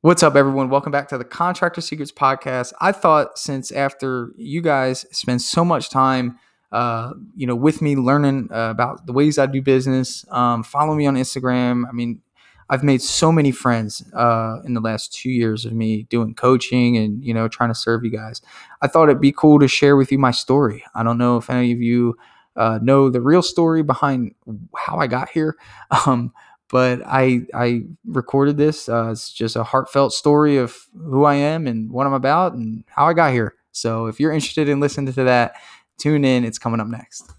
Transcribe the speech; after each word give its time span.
What's 0.00 0.22
up, 0.22 0.36
everyone? 0.36 0.70
Welcome 0.70 0.92
back 0.92 1.08
to 1.08 1.18
the 1.18 1.24
Contractor 1.24 1.80
Secrets 1.80 2.12
Podcast. 2.12 2.72
I 2.80 2.92
thought 2.92 3.36
since 3.36 3.72
after 3.72 4.30
you 4.36 4.62
guys 4.62 5.04
spend 5.10 5.42
so 5.42 5.64
much 5.64 5.90
time, 5.90 6.38
uh, 6.70 7.14
you 7.34 7.48
know, 7.48 7.56
with 7.56 7.82
me 7.82 7.96
learning 7.96 8.48
uh, 8.52 8.70
about 8.70 9.06
the 9.06 9.12
ways 9.12 9.38
I 9.38 9.46
do 9.46 9.60
business, 9.60 10.24
um, 10.30 10.62
follow 10.62 10.94
me 10.94 11.08
on 11.08 11.16
Instagram. 11.16 11.82
I 11.88 11.90
mean, 11.90 12.22
I've 12.70 12.84
made 12.84 13.02
so 13.02 13.32
many 13.32 13.50
friends 13.50 14.04
uh, 14.14 14.58
in 14.64 14.74
the 14.74 14.80
last 14.80 15.12
two 15.12 15.30
years 15.30 15.64
of 15.64 15.72
me 15.72 16.04
doing 16.04 16.32
coaching 16.32 16.96
and 16.96 17.24
you 17.24 17.34
know 17.34 17.48
trying 17.48 17.70
to 17.70 17.74
serve 17.74 18.04
you 18.04 18.12
guys. 18.12 18.40
I 18.80 18.86
thought 18.86 19.08
it'd 19.08 19.20
be 19.20 19.32
cool 19.32 19.58
to 19.58 19.66
share 19.66 19.96
with 19.96 20.12
you 20.12 20.18
my 20.18 20.30
story. 20.30 20.84
I 20.94 21.02
don't 21.02 21.18
know 21.18 21.38
if 21.38 21.50
any 21.50 21.72
of 21.72 21.80
you 21.80 22.16
uh, 22.54 22.78
know 22.80 23.10
the 23.10 23.20
real 23.20 23.42
story 23.42 23.82
behind 23.82 24.36
how 24.76 24.98
I 24.98 25.08
got 25.08 25.30
here. 25.30 25.56
Um, 26.06 26.32
but 26.70 27.00
I 27.06 27.42
I 27.54 27.82
recorded 28.06 28.56
this. 28.56 28.88
Uh, 28.88 29.10
it's 29.10 29.32
just 29.32 29.56
a 29.56 29.64
heartfelt 29.64 30.12
story 30.12 30.56
of 30.58 30.76
who 30.94 31.24
I 31.24 31.34
am 31.34 31.66
and 31.66 31.90
what 31.90 32.06
I'm 32.06 32.12
about 32.12 32.54
and 32.54 32.84
how 32.88 33.06
I 33.06 33.14
got 33.14 33.32
here. 33.32 33.54
So 33.72 34.06
if 34.06 34.20
you're 34.20 34.32
interested 34.32 34.68
in 34.68 34.80
listening 34.80 35.12
to 35.12 35.24
that, 35.24 35.54
tune 35.98 36.24
in. 36.24 36.44
It's 36.44 36.58
coming 36.58 36.80
up 36.80 36.88
next. 36.88 37.32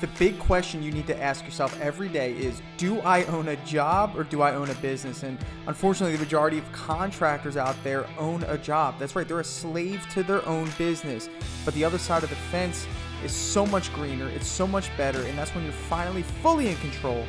The 0.00 0.08
big 0.18 0.38
question 0.38 0.82
you 0.82 0.92
need 0.92 1.06
to 1.06 1.22
ask 1.22 1.44
yourself 1.44 1.80
every 1.80 2.08
day 2.08 2.34
is 2.34 2.60
Do 2.76 3.00
I 3.00 3.24
own 3.24 3.48
a 3.48 3.56
job 3.64 4.12
or 4.16 4.24
do 4.24 4.42
I 4.42 4.54
own 4.54 4.68
a 4.68 4.74
business? 4.74 5.22
And 5.22 5.38
unfortunately, 5.66 6.16
the 6.16 6.22
majority 6.22 6.58
of 6.58 6.70
contractors 6.72 7.56
out 7.56 7.76
there 7.82 8.06
own 8.18 8.42
a 8.44 8.58
job. 8.58 8.98
That's 8.98 9.16
right, 9.16 9.26
they're 9.26 9.40
a 9.40 9.44
slave 9.44 10.06
to 10.12 10.22
their 10.22 10.46
own 10.46 10.70
business. 10.76 11.30
But 11.64 11.74
the 11.74 11.84
other 11.84 11.96
side 11.96 12.22
of 12.22 12.28
the 12.28 12.36
fence 12.36 12.86
is 13.24 13.32
so 13.32 13.64
much 13.64 13.94
greener, 13.94 14.28
it's 14.28 14.46
so 14.46 14.66
much 14.66 14.94
better, 14.98 15.22
and 15.22 15.38
that's 15.38 15.54
when 15.54 15.64
you're 15.64 15.72
finally 15.72 16.22
fully 16.42 16.68
in 16.68 16.76
control 16.76 17.24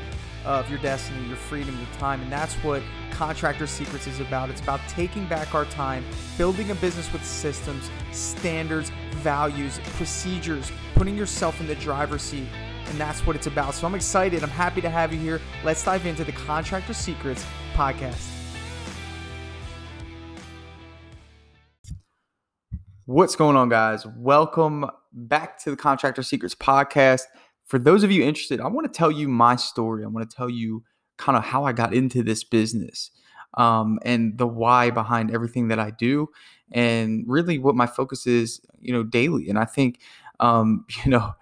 of 0.45 0.69
your 0.69 0.79
destiny, 0.79 1.27
your 1.27 1.35
freedom, 1.35 1.77
your 1.77 1.99
time. 1.99 2.21
And 2.21 2.31
that's 2.31 2.53
what 2.55 2.81
Contractor 3.11 3.67
Secrets 3.67 4.07
is 4.07 4.19
about. 4.19 4.49
It's 4.49 4.61
about 4.61 4.79
taking 4.87 5.25
back 5.27 5.53
our 5.53 5.65
time, 5.65 6.05
building 6.37 6.71
a 6.71 6.75
business 6.75 7.11
with 7.11 7.25
systems, 7.25 7.89
standards, 8.11 8.91
values, 9.17 9.79
procedures, 9.95 10.71
putting 10.93 11.17
yourself 11.17 11.59
in 11.59 11.67
the 11.67 11.75
driver's 11.75 12.21
seat. 12.21 12.47
And 12.87 12.97
that's 12.99 13.25
what 13.25 13.35
it's 13.35 13.47
about. 13.47 13.73
So 13.73 13.87
I'm 13.87 13.95
excited. 13.95 14.43
I'm 14.43 14.49
happy 14.49 14.81
to 14.81 14.89
have 14.89 15.11
you 15.11 15.19
here. 15.19 15.41
Let's 15.63 15.83
dive 15.83 16.05
into 16.05 16.23
the 16.23 16.31
Contractor 16.31 16.93
Secrets 16.93 17.45
podcast. 17.73 18.31
What's 23.07 23.35
going 23.35 23.55
on, 23.55 23.69
guys? 23.69 24.05
Welcome 24.05 24.89
back 25.13 25.59
to 25.59 25.69
the 25.69 25.77
Contractor 25.77 26.23
Secrets 26.23 26.55
podcast 26.55 27.21
for 27.65 27.79
those 27.79 28.03
of 28.03 28.11
you 28.11 28.23
interested, 28.23 28.61
I 28.61 28.67
want 28.67 28.91
to 28.91 28.97
tell 28.97 29.11
you 29.11 29.27
my 29.27 29.55
story. 29.55 30.03
I 30.03 30.07
want 30.07 30.29
to 30.29 30.35
tell 30.35 30.49
you 30.49 30.83
kind 31.17 31.37
of 31.37 31.43
how 31.43 31.63
I 31.63 31.71
got 31.73 31.93
into 31.93 32.23
this 32.23 32.43
business 32.43 33.11
um, 33.55 33.99
and 34.03 34.37
the 34.37 34.47
why 34.47 34.91
behind 34.91 35.33
everything 35.33 35.69
that 35.69 35.79
I 35.79 35.91
do, 35.91 36.29
and 36.71 37.23
really 37.27 37.57
what 37.57 37.75
my 37.75 37.87
focus 37.87 38.27
is, 38.27 38.61
you 38.79 38.93
know, 38.93 39.03
daily. 39.03 39.49
And 39.49 39.57
I 39.57 39.65
think, 39.65 39.99
um, 40.39 40.85
you 41.05 41.11
know, 41.11 41.33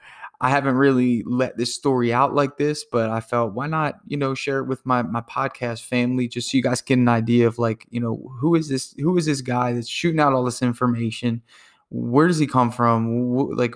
I 0.42 0.50
haven't 0.50 0.76
really 0.76 1.24
let 1.26 1.58
this 1.58 1.74
story 1.74 2.14
out 2.14 2.36
like 2.36 2.58
this, 2.58 2.84
but 2.84 3.10
I 3.10 3.22
felt 3.22 3.54
why 3.54 3.68
not, 3.68 3.96
you 4.08 4.18
know, 4.18 4.34
share 4.34 4.60
it 4.60 4.66
with 4.66 4.86
my 4.86 5.02
my 5.02 5.22
podcast 5.22 5.84
family 5.84 6.28
just 6.28 6.52
so 6.52 6.58
you 6.58 6.64
guys 6.64 6.82
get 6.82 6.98
an 6.98 7.08
idea 7.08 7.48
of 7.48 7.60
like, 7.60 7.86
you 7.92 8.00
know, 8.00 8.30
who 8.40 8.56
is 8.56 8.68
this 8.68 8.94
who 9.00 9.18
is 9.18 9.26
this 9.26 9.42
guy 9.42 9.72
that's 9.74 9.88
shooting 9.88 10.20
out 10.20 10.34
all 10.34 10.44
this 10.44 10.62
information? 10.62 11.42
Where 11.90 12.28
does 12.28 12.40
he 12.40 12.48
come 12.48 12.72
from? 12.72 13.56
Like 13.56 13.74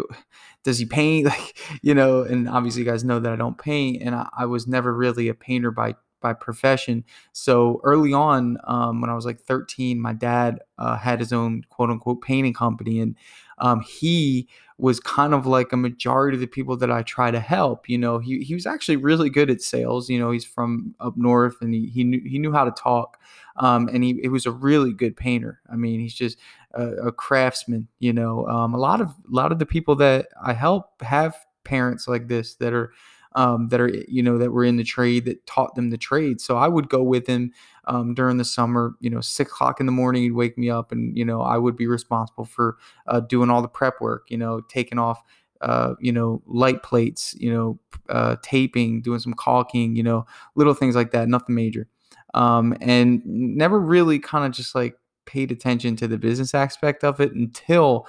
does 0.64 0.80
he 0.80 0.86
paint 0.86 1.26
like 1.28 1.58
you 1.82 1.94
know 1.94 2.24
and 2.24 2.50
obviously 2.50 2.84
you 2.84 2.90
guys 2.90 3.04
know 3.04 3.20
that 3.20 3.32
i 3.32 3.36
don't 3.36 3.58
paint 3.58 4.02
and 4.02 4.16
i, 4.16 4.28
I 4.38 4.46
was 4.46 4.68
never 4.68 4.94
really 4.94 5.28
a 5.28 5.34
painter 5.34 5.72
by 5.72 5.96
by 6.20 6.34
profession 6.34 7.04
so 7.32 7.80
early 7.84 8.12
on 8.12 8.58
um, 8.66 9.02
when 9.02 9.10
i 9.10 9.14
was 9.14 9.26
like 9.26 9.40
13 9.42 10.00
my 10.00 10.14
dad 10.14 10.60
uh, 10.78 10.98
had 10.98 11.20
his 11.20 11.32
own 11.32 11.64
quote 11.70 11.90
unquote 11.90 12.22
painting 12.22 12.54
company 12.54 13.00
and 13.00 13.16
um, 13.60 13.82
he 13.82 14.48
was 14.78 15.00
kind 15.00 15.34
of 15.34 15.48
like 15.48 15.74
a 15.74 15.78
majority 15.78 16.36
of 16.36 16.42
the 16.42 16.48
people 16.48 16.78
that 16.78 16.92
I 16.92 17.02
try 17.02 17.32
to 17.32 17.40
help. 17.40 17.90
You 17.90 17.98
know, 17.98 18.20
he, 18.20 18.40
he 18.40 18.54
was 18.54 18.68
actually 18.68 18.98
really 18.98 19.30
good 19.30 19.50
at 19.50 19.62
sales. 19.62 20.10
You 20.10 20.20
know, 20.20 20.32
he's 20.32 20.46
from 20.46 20.94
up 21.00 21.18
north 21.18 21.56
and 21.62 21.74
he, 21.74 21.88
he 21.88 22.04
knew 22.04 22.22
he 22.24 22.38
knew 22.38 22.52
how 22.52 22.64
to 22.64 22.72
talk. 22.72 23.20
Um, 23.56 23.90
and 23.92 24.04
he, 24.04 24.20
he 24.22 24.28
was 24.28 24.46
a 24.46 24.52
really 24.52 24.94
good 24.94 25.18
painter. 25.18 25.62
I 25.72 25.76
mean, 25.76 26.00
he's 26.00 26.14
just 26.14 26.38
a, 26.78 27.08
a 27.08 27.12
craftsman. 27.12 27.88
You 28.00 28.14
know, 28.14 28.48
um, 28.48 28.74
a 28.74 28.78
lot 28.78 29.02
of 29.02 29.10
a 29.10 29.14
lot 29.36 29.52
of 29.52 29.60
the 29.60 29.66
people 29.66 29.96
that 29.98 30.28
I 30.42 30.54
help 30.54 31.02
have 31.02 31.36
parents 31.64 32.08
like 32.08 32.28
this 32.28 32.56
that 32.56 32.74
are 32.74 32.92
um, 33.36 33.68
that 33.70 33.80
are 33.80 33.90
you 34.08 34.24
know 34.24 34.38
that 34.38 34.52
were 34.52 34.64
in 34.64 34.78
the 34.78 34.84
trade 34.84 35.26
that 35.26 35.46
taught 35.46 35.76
them 35.76 35.90
the 35.90 35.98
trade. 35.98 36.42
So 36.42 36.58
I 36.58 36.68
would 36.68 36.90
go 36.90 37.04
with 37.04 37.28
him 37.28 37.52
um, 37.86 38.14
during 38.14 38.38
the 38.38 38.46
summer. 38.46 38.96
You 39.00 39.10
know, 39.10 39.22
six 39.22 39.52
o'clock 39.52 39.80
in 39.80 39.86
the 39.86 39.92
morning, 39.92 40.24
he'd 40.24 40.32
wake 40.32 40.58
me 40.58 40.70
up, 40.70 40.92
and 40.92 41.18
you 41.18 41.26
know 41.26 41.42
I 41.42 41.58
would 41.58 41.76
be 41.76 41.88
responsible 41.88 42.46
for 42.46 42.78
uh, 43.08 43.20
doing 43.22 43.50
all 43.50 43.62
the 43.62 43.68
prep 43.68 44.02
work. 44.02 44.28
You 44.30 44.38
know, 44.38 44.62
taking 44.62 45.00
off. 45.00 45.22
Uh, 45.60 45.96
you 46.00 46.12
know, 46.12 46.40
light 46.46 46.84
plates, 46.84 47.34
you 47.40 47.52
know, 47.52 47.80
uh, 48.10 48.36
taping, 48.44 49.02
doing 49.02 49.18
some 49.18 49.34
caulking, 49.34 49.96
you 49.96 50.04
know, 50.04 50.24
little 50.54 50.76
things 50.76 50.96
like 50.96 51.10
that, 51.10 51.28
nothing 51.28 51.56
major. 51.56 51.88
Um, 52.36 52.78
and 52.80 53.24
never 53.26 53.80
really 53.80 54.20
kind 54.20 54.46
of 54.46 54.52
just 54.52 54.76
like 54.76 54.96
paid 55.28 55.52
attention 55.52 55.96
to 55.98 56.08
the 56.08 56.18
business 56.18 56.56
aspect 56.56 57.04
of 57.04 57.20
it 57.20 57.34
until 57.34 58.08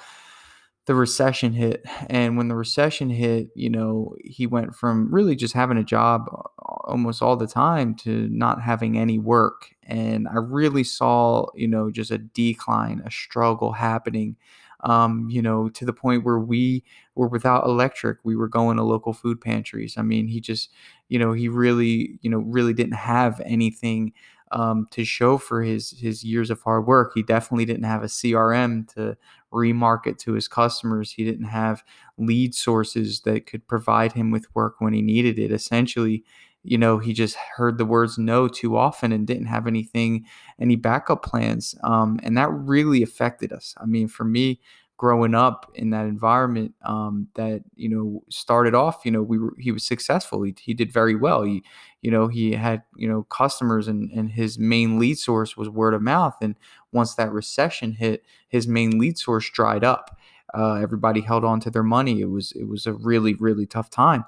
the 0.86 0.94
recession 0.94 1.52
hit. 1.52 1.84
And 2.08 2.38
when 2.38 2.48
the 2.48 2.54
recession 2.54 3.10
hit, 3.10 3.48
you 3.54 3.68
know, 3.68 4.16
he 4.24 4.46
went 4.46 4.74
from 4.74 5.12
really 5.12 5.36
just 5.36 5.52
having 5.52 5.76
a 5.76 5.84
job 5.84 6.24
almost 6.58 7.20
all 7.20 7.36
the 7.36 7.46
time 7.46 7.94
to 7.96 8.26
not 8.30 8.62
having 8.62 8.96
any 8.96 9.18
work. 9.18 9.74
And 9.82 10.26
I 10.26 10.36
really 10.36 10.84
saw, 10.84 11.48
you 11.54 11.68
know, 11.68 11.90
just 11.90 12.10
a 12.10 12.16
decline, 12.16 13.02
a 13.04 13.10
struggle 13.10 13.72
happening. 13.72 14.36
Um, 14.84 15.26
you 15.28 15.42
know, 15.42 15.68
to 15.70 15.84
the 15.84 15.92
point 15.92 16.24
where 16.24 16.38
we 16.38 16.84
were 17.16 17.26
without 17.26 17.66
electric. 17.66 18.18
We 18.22 18.36
were 18.36 18.48
going 18.48 18.76
to 18.76 18.84
local 18.84 19.12
food 19.12 19.40
pantries. 19.40 19.98
I 19.98 20.02
mean, 20.02 20.28
he 20.28 20.40
just, 20.40 20.72
you 21.08 21.18
know, 21.18 21.32
he 21.32 21.48
really, 21.48 22.18
you 22.22 22.30
know, 22.30 22.38
really 22.38 22.72
didn't 22.72 22.94
have 22.94 23.42
anything 23.44 24.12
um, 24.52 24.86
to 24.90 25.04
show 25.04 25.38
for 25.38 25.62
his 25.62 25.90
his 25.98 26.24
years 26.24 26.50
of 26.50 26.62
hard 26.62 26.86
work. 26.86 27.12
He 27.14 27.22
definitely 27.22 27.64
didn't 27.64 27.84
have 27.84 28.02
a 28.02 28.06
CRM 28.06 28.92
to 28.94 29.16
remarket 29.52 30.18
to 30.18 30.32
his 30.32 30.48
customers. 30.48 31.12
He 31.12 31.24
didn't 31.24 31.46
have 31.46 31.82
lead 32.18 32.54
sources 32.54 33.20
that 33.22 33.46
could 33.46 33.66
provide 33.66 34.12
him 34.12 34.30
with 34.30 34.46
work 34.54 34.76
when 34.80 34.92
he 34.92 35.02
needed 35.02 35.38
it. 35.38 35.52
Essentially, 35.52 36.24
you 36.64 36.76
know, 36.76 36.98
he 36.98 37.12
just 37.12 37.36
heard 37.56 37.78
the 37.78 37.84
words 37.84 38.18
no 38.18 38.48
too 38.48 38.76
often 38.76 39.12
and 39.12 39.26
didn't 39.26 39.46
have 39.46 39.66
anything, 39.66 40.26
any 40.60 40.76
backup 40.76 41.22
plans. 41.22 41.74
Um, 41.82 42.20
and 42.22 42.36
that 42.36 42.50
really 42.50 43.02
affected 43.02 43.52
us. 43.52 43.74
I 43.78 43.86
mean, 43.86 44.08
for 44.08 44.24
me, 44.24 44.60
growing 44.98 45.32
up 45.32 45.70
in 45.74 45.90
that 45.90 46.06
environment 46.06 46.74
um, 46.84 47.28
that 47.36 47.62
you 47.76 47.88
know 47.88 48.22
started 48.28 48.74
off 48.74 49.00
you 49.04 49.10
know 49.12 49.22
we 49.22 49.38
were 49.38 49.54
he 49.58 49.72
was 49.72 49.84
successful. 49.84 50.42
He, 50.42 50.54
he 50.60 50.74
did 50.74 50.92
very 50.92 51.14
well. 51.14 51.44
He 51.44 51.62
you 52.02 52.10
know 52.10 52.28
he 52.28 52.52
had 52.52 52.82
you 52.96 53.08
know 53.08 53.22
customers 53.22 53.88
and 53.88 54.10
and 54.10 54.30
his 54.30 54.58
main 54.58 54.98
lead 54.98 55.18
source 55.18 55.56
was 55.56 55.70
word 55.70 55.94
of 55.94 56.02
mouth. 56.02 56.36
And 56.42 56.56
once 56.92 57.14
that 57.14 57.32
recession 57.32 57.92
hit 57.92 58.24
his 58.48 58.68
main 58.68 58.98
lead 58.98 59.16
source 59.16 59.48
dried 59.48 59.84
up. 59.84 60.18
Uh, 60.52 60.74
everybody 60.74 61.20
held 61.20 61.44
on 61.44 61.60
to 61.60 61.70
their 61.70 61.82
money. 61.82 62.20
It 62.20 62.30
was 62.30 62.52
it 62.52 62.64
was 62.64 62.86
a 62.86 62.92
really 62.92 63.34
really 63.34 63.66
tough 63.66 63.88
time. 63.88 64.24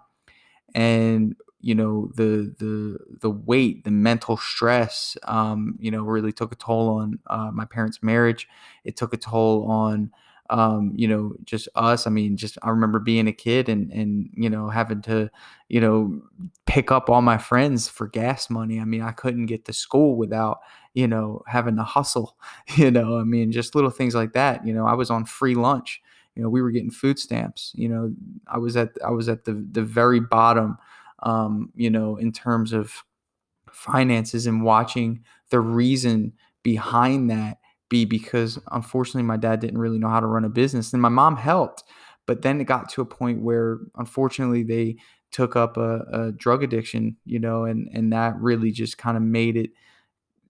And 0.75 1.34
you 1.60 1.75
know 1.75 2.10
the 2.14 2.54
the 2.58 2.98
the 3.20 3.31
weight 3.31 3.84
the 3.84 3.91
mental 3.91 4.37
stress 4.37 5.16
um, 5.25 5.76
you 5.81 5.91
know 5.91 6.02
really 6.02 6.32
took 6.32 6.52
a 6.52 6.56
toll 6.56 6.88
on 6.91 7.19
uh, 7.26 7.50
my 7.52 7.64
parents 7.64 8.02
marriage. 8.02 8.48
It 8.84 8.97
took 8.97 9.12
a 9.12 9.16
toll 9.16 9.70
on 9.70 10.12
um, 10.50 10.93
you 10.97 11.09
know, 11.09 11.34
just 11.44 11.69
us. 11.77 12.06
I 12.06 12.11
mean, 12.11 12.37
just 12.37 12.59
I 12.62 12.71
remember 12.71 12.99
being 12.99 13.28
a 13.28 13.33
kid 13.33 13.69
and 13.69 13.91
and 13.93 14.31
you 14.34 14.50
know 14.50 14.69
having 14.69 15.03
to, 15.03 15.31
you 15.69 15.81
know, 15.81 16.21
pick 16.66 16.91
up 16.93 17.09
all 17.09 17.22
my 17.22 17.38
friends 17.38 17.88
for 17.88 18.09
gas 18.09 18.50
money. 18.50 18.81
I 18.81 18.84
mean, 18.84 19.03
I 19.03 19.12
couldn't 19.12 19.47
get 19.47 19.65
to 19.66 19.72
school 19.72 20.16
without 20.16 20.61
you 20.94 21.06
know 21.08 21.43
having 21.47 21.76
to 21.76 21.85
hustle. 21.85 22.37
You 22.76 22.91
know, 22.91 23.19
I 23.19 23.25
mean, 23.25 23.52
just 23.52 23.75
little 23.75 23.91
things 23.91 24.14
like 24.14 24.32
that. 24.35 24.67
You 24.67 24.75
know, 24.75 24.87
I 24.87 24.94
was 24.94 25.11
on 25.11 25.25
free 25.25 25.55
lunch. 25.55 26.00
You 26.37 26.43
know, 26.43 26.49
we 26.49 26.62
were 26.62 26.70
getting 26.70 26.91
food 26.91 27.19
stamps. 27.19 27.73
You 27.75 27.88
know, 27.88 28.14
I 28.47 28.58
was 28.58 28.76
at 28.76 28.91
I 29.05 29.11
was 29.11 29.29
at 29.29 29.44
the 29.44 29.55
the 29.73 29.82
very 29.82 30.20
bottom. 30.20 30.79
Um, 31.23 31.70
you 31.75 31.91
know, 31.91 32.17
in 32.17 32.32
terms 32.32 32.73
of 32.73 33.05
finances 33.70 34.47
and 34.47 34.62
watching 34.64 35.25
the 35.50 35.61
reason 35.61 36.32
behind 36.62 37.31
that 37.31 37.58
be 37.90 38.06
because 38.06 38.58
unfortunately 38.72 39.22
my 39.22 39.37
dad 39.37 39.60
didn't 39.60 39.78
really 39.78 39.98
know 39.98 40.08
how 40.08 40.20
to 40.20 40.26
run 40.26 40.44
a 40.44 40.48
business 40.48 40.94
and 40.94 41.02
my 41.02 41.10
mom 41.10 41.37
helped 41.37 41.84
but 42.26 42.42
then 42.42 42.60
it 42.60 42.64
got 42.64 42.88
to 42.88 43.02
a 43.02 43.06
point 43.06 43.42
where 43.42 43.78
unfortunately 43.96 44.62
they 44.62 44.96
took 45.31 45.56
up 45.56 45.76
a, 45.76 46.00
a 46.12 46.32
drug 46.32 46.62
addiction 46.62 47.16
you 47.26 47.38
know 47.38 47.64
and 47.64 47.88
and 47.92 48.12
that 48.12 48.34
really 48.40 48.70
just 48.70 48.96
kind 48.96 49.16
of 49.16 49.22
made 49.22 49.56
it 49.56 49.70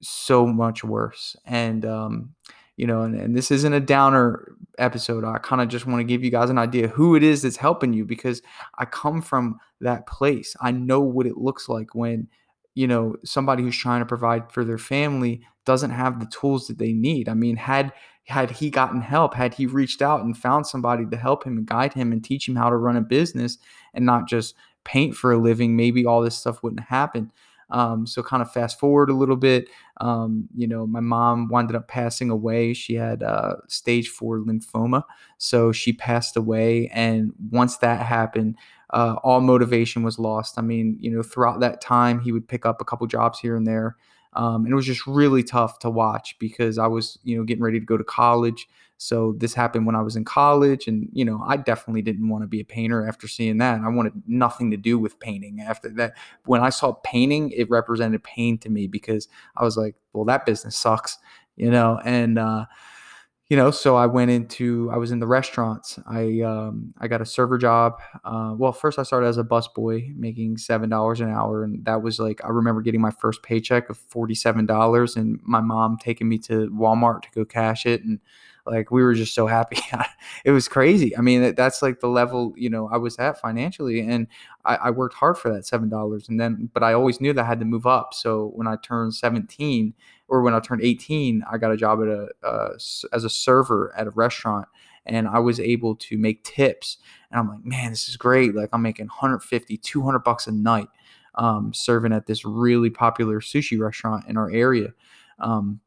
so 0.00 0.46
much 0.46 0.84
worse 0.84 1.34
and 1.44 1.84
um 1.84 2.34
you 2.76 2.87
know 2.87 3.02
and, 3.02 3.14
and 3.14 3.37
this 3.37 3.50
isn't 3.50 3.72
a 3.72 3.81
downer 3.81 4.54
episode 4.78 5.25
i 5.25 5.37
kind 5.38 5.60
of 5.60 5.69
just 5.69 5.87
want 5.87 5.98
to 6.00 6.04
give 6.04 6.22
you 6.22 6.31
guys 6.31 6.50
an 6.50 6.58
idea 6.58 6.88
who 6.88 7.16
it 7.16 7.22
is 7.22 7.42
that's 7.42 7.56
helping 7.56 7.92
you 7.92 8.04
because 8.04 8.40
i 8.78 8.84
come 8.84 9.20
from 9.20 9.58
that 9.81 10.06
place 10.06 10.54
i 10.60 10.70
know 10.70 11.00
what 11.00 11.26
it 11.26 11.37
looks 11.37 11.69
like 11.69 11.94
when 11.94 12.28
you 12.75 12.87
know 12.87 13.16
somebody 13.25 13.62
who's 13.62 13.76
trying 13.76 14.00
to 14.00 14.06
provide 14.06 14.50
for 14.52 14.64
their 14.64 14.78
family 14.78 15.42
doesn't 15.70 15.93
have 15.93 16.19
the 16.19 16.26
tools 16.26 16.67
that 16.67 16.78
they 16.78 16.93
need. 16.93 17.28
I 17.28 17.34
mean, 17.34 17.55
had 17.55 17.93
had 18.25 18.50
he 18.50 18.70
gotten 18.70 19.00
help, 19.00 19.34
had 19.34 19.55
he 19.55 19.67
reached 19.67 20.02
out 20.02 20.20
and 20.25 20.37
found 20.37 20.67
somebody 20.67 21.06
to 21.06 21.17
help 21.17 21.44
him 21.44 21.56
and 21.58 21.67
guide 21.67 21.93
him 21.94 22.11
and 22.11 22.25
teach 22.25 22.49
him 22.49 22.56
how 22.56 22.70
to 22.70 22.76
run 22.76 22.96
a 22.96 23.00
business 23.00 23.56
and 23.94 24.05
not 24.05 24.28
just 24.28 24.56
paint 24.82 25.14
for 25.14 25.31
a 25.31 25.38
living, 25.38 25.76
maybe 25.76 26.05
all 26.05 26.22
this 26.22 26.34
stuff 26.34 26.61
wouldn't 26.64 26.82
happen. 26.82 27.31
Um, 27.70 28.05
so 28.05 28.20
kind 28.20 28.43
of 28.43 28.52
fast 28.52 28.81
forward 28.81 29.11
a 29.11 29.14
little 29.14 29.37
bit, 29.37 29.69
um, 30.00 30.49
you 30.56 30.67
know, 30.67 30.88
my 30.88 30.99
mom 30.99 31.46
wound 31.46 31.73
up 31.73 31.87
passing 31.87 32.31
away. 32.31 32.75
She 32.75 32.94
had 32.94 33.23
uh, 33.23 33.55
stage 33.69 34.08
four 34.08 34.40
lymphoma, 34.40 35.05
so 35.38 35.70
she 35.70 35.93
passed 35.93 36.37
away. 36.37 36.90
And 36.93 37.32
once 37.52 37.76
that 37.76 38.05
happened, 38.05 38.56
uh, 38.93 39.14
all 39.23 39.40
motivation 39.40 40.02
was 40.02 40.19
lost. 40.19 40.58
I 40.58 40.62
mean, 40.62 40.96
you 40.99 41.12
know, 41.12 41.23
throughout 41.23 41.61
that 41.61 41.81
time, 41.81 42.19
he 42.19 42.32
would 42.32 42.49
pick 42.49 42.66
up 42.66 42.81
a 42.81 42.84
couple 42.84 43.06
jobs 43.06 43.38
here 43.38 43.55
and 43.55 43.64
there. 43.64 43.96
Um, 44.35 44.65
and 44.65 44.73
it 44.73 44.77
was 44.77 44.87
just 44.87 45.06
really 45.06 45.43
tough 45.43 45.79
to 45.81 45.91
watch 45.91 46.37
because 46.38 46.79
I 46.79 46.87
was, 46.87 47.19
you 47.25 47.37
know, 47.37 47.44
getting 47.44 47.62
ready 47.62 47.81
to 47.81 47.87
go 47.87 47.97
to 47.97 48.05
college. 48.05 48.69
So 48.97 49.35
this 49.38 49.55
happened 49.55 49.87
when 49.87 49.97
I 49.97 50.03
was 50.03 50.15
in 50.15 50.27
college, 50.27 50.87
and 50.87 51.09
you 51.12 51.25
know, 51.25 51.43
I 51.47 51.56
definitely 51.56 52.03
didn't 52.03 52.29
want 52.29 52.43
to 52.43 52.47
be 52.47 52.61
a 52.61 52.65
painter 52.65 53.09
after 53.09 53.27
seeing 53.27 53.56
that. 53.59 53.81
I 53.81 53.88
wanted 53.88 54.12
nothing 54.27 54.71
to 54.73 54.77
do 54.77 54.99
with 54.99 55.19
painting 55.19 55.61
after 55.61 55.88
that. 55.88 56.12
When 56.44 56.61
I 56.61 56.69
saw 56.69 56.93
painting, 56.93 57.50
it 57.50 57.71
represented 57.71 58.23
pain 58.23 58.59
to 58.59 58.69
me 58.69 58.87
because 58.87 59.27
I 59.56 59.65
was 59.65 59.79
like, 59.79 59.94
well, 60.12 60.27
that 60.27 60.44
business 60.44 60.76
sucks, 60.76 61.17
you 61.56 61.71
know, 61.71 61.99
and 62.05 62.38
uh, 62.38 62.67
you 63.50 63.56
know, 63.56 63.73
so 63.73 63.97
I 63.97 64.06
went 64.06 64.31
into 64.31 64.88
I 64.93 64.97
was 64.97 65.11
in 65.11 65.19
the 65.19 65.26
restaurants. 65.26 65.99
I 66.06 66.41
um, 66.43 66.94
I 66.99 67.08
got 67.08 67.20
a 67.20 67.26
server 67.26 67.58
job. 67.58 68.00
Uh, 68.25 68.55
well, 68.56 68.73
first 68.73 68.97
I 68.97 69.02
started 69.02 69.26
as 69.26 69.38
a 69.38 69.44
busboy, 69.44 70.17
making 70.17 70.56
seven 70.56 70.88
dollars 70.88 71.20
an 71.20 71.31
hour, 71.31 71.64
and 71.64 71.85
that 71.85 72.00
was 72.00 72.20
like 72.20 72.44
I 72.44 72.49
remember 72.49 72.81
getting 72.81 73.00
my 73.00 73.11
first 73.11 73.43
paycheck 73.43 73.91
of 73.91 73.99
forty 73.99 74.37
seven 74.37 74.67
dollars, 74.67 75.17
and 75.17 75.41
my 75.43 75.61
mom 75.61 75.99
taking 75.99 76.29
me 76.29 76.38
to 76.38 76.70
Walmart 76.70 77.23
to 77.23 77.29
go 77.35 77.44
cash 77.44 77.87
it, 77.87 78.05
and 78.05 78.20
like 78.67 78.93
we 78.93 79.02
were 79.02 79.14
just 79.14 79.35
so 79.35 79.49
happy. 79.49 79.79
it 80.44 80.52
was 80.52 80.69
crazy. 80.69 81.17
I 81.17 81.20
mean, 81.20 81.56
that's 81.56 81.82
like 81.82 81.99
the 81.99 82.08
level 82.08 82.55
you 82.56 82.70
know 82.70 82.88
I 82.88 82.99
was 82.99 83.19
at 83.19 83.41
financially, 83.41 83.99
and 83.99 84.29
I, 84.64 84.76
I 84.76 84.91
worked 84.91 85.14
hard 85.17 85.38
for 85.38 85.52
that 85.52 85.67
seven 85.67 85.88
dollars, 85.88 86.29
and 86.29 86.38
then 86.41 86.70
but 86.73 86.85
I 86.85 86.93
always 86.93 87.20
knew 87.20 87.32
that 87.32 87.44
I 87.44 87.49
had 87.49 87.58
to 87.58 87.67
move 87.67 87.87
up. 87.87 88.14
So 88.14 88.52
when 88.55 88.69
I 88.69 88.76
turned 88.76 89.14
seventeen 89.14 89.94
or 90.31 90.43
when 90.43 90.55
I 90.55 90.61
turned 90.61 90.81
18, 90.82 91.44
I 91.50 91.59
got 91.59 91.73
a 91.73 91.77
job 91.77 92.00
at 92.03 92.09
a 92.09 92.29
uh, 92.47 92.75
as 93.12 93.25
a 93.25 93.29
server 93.29 93.93
at 93.97 94.06
a 94.06 94.11
restaurant, 94.11 94.69
and 95.05 95.29
I 95.29 95.41
was 95.41 95.59
able 95.59 95.97
to 95.97 96.17
make 96.17 96.44
tips. 96.44 96.99
And 97.31 97.41
I'm 97.41 97.49
like, 97.49 97.65
man, 97.65 97.91
this 97.91 98.09
is 98.09 98.17
great. 98.17 98.55
Like 98.55 98.71
I'm 98.73 98.82
making 98.82 99.06
150, 99.06 99.77
200 99.77 100.21
bucks 100.21 100.47
a 100.47 100.53
night 100.53 100.88
um, 101.35 101.75
serving 101.75 102.12
at 102.12 102.27
this 102.27 102.44
really 102.44 102.91
popular 102.91 103.41
sushi 103.41 103.79
restaurant 103.79 104.25
in 104.29 104.37
our 104.37 104.50
area. 104.50 104.94
Um, 105.41 105.81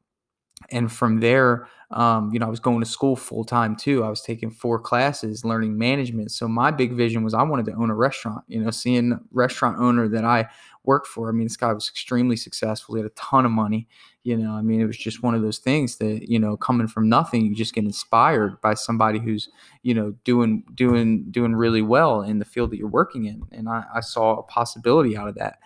and 0.71 0.91
from 0.91 1.19
there, 1.19 1.67
um, 1.91 2.31
you 2.33 2.39
know, 2.39 2.47
I 2.47 2.49
was 2.49 2.59
going 2.59 2.79
to 2.79 2.85
school 2.85 3.15
full 3.15 3.43
time 3.43 3.75
too. 3.75 4.03
I 4.03 4.09
was 4.09 4.21
taking 4.21 4.49
four 4.49 4.79
classes, 4.79 5.45
learning 5.45 5.77
management. 5.77 6.31
So 6.31 6.47
my 6.47 6.71
big 6.71 6.93
vision 6.93 7.23
was 7.23 7.33
I 7.33 7.43
wanted 7.43 7.65
to 7.67 7.73
own 7.73 7.89
a 7.89 7.95
restaurant. 7.95 8.43
You 8.47 8.63
know, 8.63 8.71
seeing 8.71 9.19
restaurant 9.31 9.77
owner 9.79 10.07
that 10.07 10.25
I 10.25 10.47
worked 10.83 11.07
for. 11.07 11.29
I 11.29 11.31
mean, 11.31 11.45
this 11.45 11.57
guy 11.57 11.71
was 11.73 11.89
extremely 11.89 12.35
successful. 12.35 12.95
He 12.95 13.01
had 13.01 13.09
a 13.09 13.13
ton 13.15 13.45
of 13.45 13.51
money. 13.51 13.87
You 14.23 14.37
know, 14.37 14.51
I 14.51 14.61
mean, 14.61 14.79
it 14.79 14.85
was 14.85 14.97
just 14.97 15.21
one 15.21 15.35
of 15.35 15.41
those 15.41 15.57
things 15.57 15.97
that 15.97 16.29
you 16.29 16.39
know, 16.39 16.55
coming 16.55 16.87
from 16.87 17.09
nothing, 17.09 17.45
you 17.45 17.55
just 17.55 17.73
get 17.73 17.83
inspired 17.83 18.61
by 18.61 18.73
somebody 18.73 19.19
who's 19.19 19.49
you 19.81 19.93
know 19.93 20.11
doing 20.23 20.63
doing 20.73 21.25
doing 21.31 21.55
really 21.55 21.81
well 21.81 22.21
in 22.21 22.39
the 22.39 22.45
field 22.45 22.71
that 22.71 22.77
you're 22.77 22.87
working 22.87 23.25
in. 23.25 23.43
And 23.51 23.67
I, 23.67 23.83
I 23.95 23.99
saw 24.01 24.37
a 24.37 24.43
possibility 24.43 25.17
out 25.17 25.27
of 25.27 25.35
that 25.35 25.59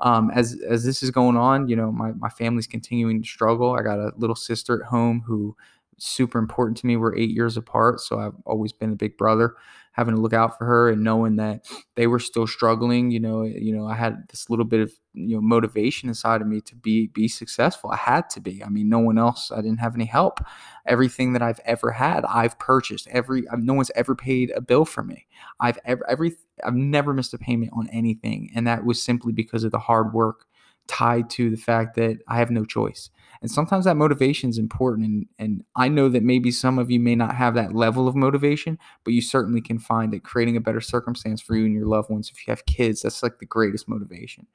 um, 0.00 0.30
as 0.30 0.60
as 0.68 0.84
this 0.84 1.02
is 1.02 1.10
going 1.10 1.36
on, 1.36 1.68
you 1.68 1.76
know, 1.76 1.90
my 1.90 2.12
my 2.12 2.28
family's 2.28 2.66
continuing 2.66 3.22
to 3.22 3.28
struggle. 3.28 3.74
I 3.74 3.82
got 3.82 3.98
a 3.98 4.12
little 4.16 4.36
sister 4.36 4.80
at 4.80 4.88
home 4.88 5.22
who 5.26 5.56
super 5.98 6.38
important 6.38 6.76
to 6.78 6.86
me. 6.86 6.96
We're 6.96 7.16
eight 7.16 7.30
years 7.30 7.56
apart, 7.56 8.00
so 8.00 8.18
I've 8.18 8.34
always 8.46 8.72
been 8.72 8.92
a 8.92 8.96
big 8.96 9.16
brother, 9.16 9.54
having 9.92 10.14
to 10.14 10.20
look 10.20 10.32
out 10.32 10.56
for 10.56 10.64
her 10.64 10.88
and 10.90 11.02
knowing 11.02 11.36
that 11.36 11.66
they 11.96 12.06
were 12.06 12.18
still 12.18 12.46
struggling. 12.46 13.10
You 13.10 13.20
know, 13.20 13.42
eh, 13.42 13.58
you 13.58 13.76
know, 13.76 13.86
I 13.86 13.94
had 13.94 14.28
this 14.30 14.48
little 14.48 14.64
bit 14.64 14.80
of 14.80 14.92
you 15.14 15.36
know 15.36 15.40
motivation 15.40 16.08
inside 16.08 16.40
of 16.40 16.46
me 16.46 16.60
to 16.62 16.76
be 16.76 17.08
be 17.08 17.28
successful. 17.28 17.90
I 17.90 17.96
had 17.96 18.30
to 18.30 18.40
be. 18.40 18.62
I 18.62 18.68
mean, 18.68 18.88
no 18.88 19.00
one 19.00 19.18
else. 19.18 19.50
I 19.50 19.56
didn't 19.56 19.80
have 19.80 19.94
any 19.94 20.06
help. 20.06 20.40
Everything 20.86 21.32
that 21.34 21.42
I've 21.42 21.60
ever 21.64 21.90
had, 21.92 22.24
I've 22.24 22.58
purchased. 22.58 23.08
Every 23.08 23.44
no 23.56 23.74
one's 23.74 23.90
ever 23.94 24.14
paid 24.14 24.52
a 24.54 24.60
bill 24.60 24.84
for 24.84 25.02
me. 25.02 25.26
I've 25.60 25.78
ever 25.84 26.08
every 26.08 26.36
I've 26.64 26.74
never 26.74 27.12
missed 27.12 27.34
a 27.34 27.38
payment 27.38 27.72
on 27.74 27.88
anything, 27.90 28.50
and 28.54 28.66
that 28.66 28.84
was 28.84 29.02
simply 29.02 29.32
because 29.32 29.64
of 29.64 29.72
the 29.72 29.78
hard 29.78 30.12
work 30.12 30.46
tied 30.86 31.30
to 31.30 31.50
the 31.50 31.56
fact 31.56 31.96
that 31.96 32.18
I 32.26 32.38
have 32.38 32.50
no 32.50 32.64
choice. 32.64 33.10
And 33.40 33.50
sometimes 33.50 33.84
that 33.84 33.96
motivation 33.96 34.50
is 34.50 34.58
important. 34.58 35.06
And, 35.06 35.26
and 35.38 35.64
I 35.76 35.88
know 35.88 36.08
that 36.08 36.22
maybe 36.22 36.50
some 36.50 36.78
of 36.78 36.90
you 36.90 37.00
may 37.00 37.14
not 37.14 37.34
have 37.34 37.54
that 37.54 37.74
level 37.74 38.08
of 38.08 38.16
motivation, 38.16 38.78
but 39.04 39.14
you 39.14 39.22
certainly 39.22 39.60
can 39.60 39.78
find 39.78 40.12
that 40.12 40.24
creating 40.24 40.56
a 40.56 40.60
better 40.60 40.80
circumstance 40.80 41.40
for 41.40 41.56
you 41.56 41.64
and 41.66 41.74
your 41.74 41.86
loved 41.86 42.10
ones. 42.10 42.30
If 42.30 42.46
you 42.46 42.50
have 42.50 42.66
kids, 42.66 43.02
that's 43.02 43.22
like 43.22 43.38
the 43.38 43.46
greatest 43.46 43.88
motivation. 43.88 44.46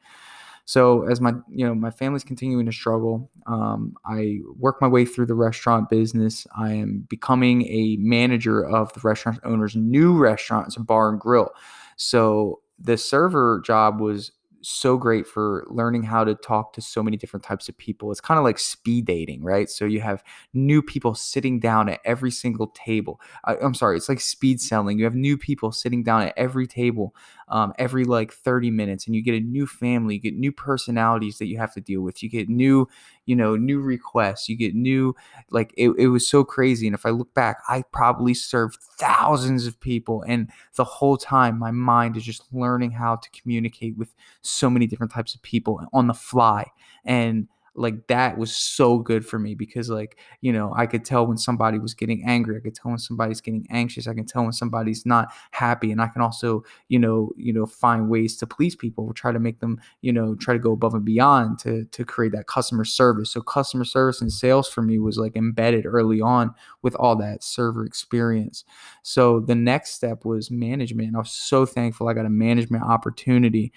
So 0.65 1.03
as 1.07 1.19
my 1.19 1.33
you 1.49 1.65
know 1.67 1.75
my 1.75 1.91
family's 1.91 2.23
continuing 2.23 2.65
to 2.65 2.71
struggle, 2.71 3.29
um, 3.47 3.95
I 4.05 4.39
work 4.57 4.81
my 4.81 4.87
way 4.87 5.05
through 5.05 5.25
the 5.25 5.33
restaurant 5.33 5.89
business. 5.89 6.47
I 6.57 6.71
am 6.71 7.05
becoming 7.09 7.63
a 7.63 7.97
manager 7.99 8.65
of 8.65 8.93
the 8.93 9.01
restaurant 9.01 9.39
owner's 9.43 9.75
new 9.75 10.17
restaurant. 10.17 10.67
It's 10.67 10.77
a 10.77 10.81
bar 10.81 11.09
and 11.09 11.19
grill. 11.19 11.49
So 11.97 12.61
the 12.79 12.97
server 12.97 13.61
job 13.65 13.99
was 13.99 14.31
so 14.63 14.97
great 14.97 15.27
for 15.27 15.65
learning 15.69 16.03
how 16.03 16.23
to 16.23 16.35
talk 16.35 16.73
to 16.73 16.81
so 16.81 17.03
many 17.03 17.17
different 17.17 17.43
types 17.43 17.69
of 17.69 17.77
people. 17.77 18.11
It's 18.11 18.21
kind 18.21 18.37
of 18.37 18.43
like 18.43 18.57
speed 18.57 19.05
dating, 19.05 19.43
right? 19.43 19.69
So 19.69 19.85
you 19.85 20.01
have 20.01 20.23
new 20.53 20.81
people 20.81 21.15
sitting 21.15 21.59
down 21.59 21.89
at 21.89 21.99
every 22.05 22.31
single 22.31 22.67
table. 22.67 23.19
I, 23.43 23.55
am 23.57 23.73
sorry, 23.73 23.97
it's 23.97 24.09
like 24.09 24.21
speed 24.21 24.61
selling. 24.61 24.97
You 24.97 25.05
have 25.05 25.15
new 25.15 25.37
people 25.37 25.71
sitting 25.71 26.03
down 26.03 26.23
at 26.23 26.33
every 26.37 26.65
table 26.65 27.13
um, 27.53 27.73
every 27.77 28.03
like 28.03 28.33
30 28.33 28.71
minutes, 28.71 29.05
and 29.05 29.15
you 29.15 29.21
get 29.21 29.35
a 29.35 29.39
new 29.39 29.67
family, 29.67 30.15
you 30.15 30.21
get 30.21 30.35
new 30.35 30.51
personalities 30.51 31.37
that 31.37 31.47
you 31.47 31.57
have 31.57 31.73
to 31.73 31.81
deal 31.81 32.01
with. 32.01 32.23
You 32.23 32.29
get 32.29 32.49
new, 32.49 32.87
you 33.25 33.35
know, 33.35 33.55
new 33.55 33.79
requests. 33.79 34.49
You 34.49 34.55
get 34.55 34.75
new, 34.75 35.15
like 35.49 35.73
it, 35.77 35.89
it 35.97 36.07
was 36.07 36.27
so 36.27 36.43
crazy. 36.43 36.87
And 36.87 36.93
if 36.93 37.05
I 37.05 37.09
look 37.09 37.33
back, 37.33 37.57
I 37.67 37.83
probably 37.91 38.33
served 38.33 38.81
thousands 38.97 39.67
of 39.67 39.79
people, 39.79 40.23
and 40.27 40.49
the 40.75 40.83
whole 40.83 41.17
time 41.17 41.57
my 41.59 41.71
mind 41.71 42.17
is 42.17 42.23
just 42.23 42.43
learning 42.51 42.91
how 42.91 43.17
to 43.17 43.29
communicate 43.31 43.97
with 43.97 44.13
so 44.41 44.69
many 44.69 44.87
different 44.87 45.11
types 45.11 45.35
of 45.35 45.41
people 45.41 45.81
on 45.93 46.07
the 46.07 46.13
fly. 46.13 46.71
And 47.05 47.47
like 47.75 48.07
that 48.07 48.37
was 48.37 48.55
so 48.55 48.99
good 48.99 49.25
for 49.25 49.39
me 49.39 49.55
because 49.55 49.89
like 49.89 50.17
you 50.41 50.51
know 50.53 50.73
i 50.75 50.85
could 50.85 51.03
tell 51.03 51.25
when 51.25 51.37
somebody 51.37 51.79
was 51.79 51.93
getting 51.93 52.23
angry 52.25 52.57
i 52.57 52.59
could 52.59 52.75
tell 52.75 52.89
when 52.91 52.99
somebody's 52.99 53.41
getting 53.41 53.65
anxious 53.69 54.07
i 54.07 54.13
can 54.13 54.25
tell 54.25 54.43
when 54.43 54.53
somebody's 54.53 55.05
not 55.05 55.29
happy 55.51 55.91
and 55.91 56.01
i 56.01 56.07
can 56.07 56.21
also 56.21 56.63
you 56.87 56.99
know 56.99 57.31
you 57.35 57.51
know 57.51 57.65
find 57.65 58.09
ways 58.09 58.37
to 58.37 58.45
please 58.45 58.75
people 58.75 59.13
try 59.13 59.31
to 59.31 59.39
make 59.39 59.59
them 59.59 59.79
you 60.01 60.13
know 60.13 60.35
try 60.35 60.53
to 60.53 60.59
go 60.59 60.71
above 60.73 60.93
and 60.93 61.05
beyond 61.05 61.59
to 61.59 61.85
to 61.85 62.05
create 62.05 62.31
that 62.33 62.47
customer 62.47 62.85
service. 62.85 63.31
So 63.31 63.41
customer 63.41 63.85
service 63.85 64.21
and 64.21 64.31
sales 64.31 64.69
for 64.69 64.81
me 64.81 64.99
was 64.99 65.17
like 65.17 65.35
embedded 65.35 65.85
early 65.85 66.21
on 66.21 66.53
with 66.81 66.95
all 66.95 67.15
that 67.17 67.43
server 67.43 67.85
experience. 67.85 68.63
So 69.01 69.39
the 69.39 69.55
next 69.55 69.91
step 69.91 70.25
was 70.25 70.51
management 70.51 71.15
i 71.15 71.19
was 71.19 71.31
so 71.31 71.65
thankful 71.65 72.07
i 72.07 72.13
got 72.13 72.25
a 72.25 72.29
management 72.29 72.83
opportunity 72.83 73.71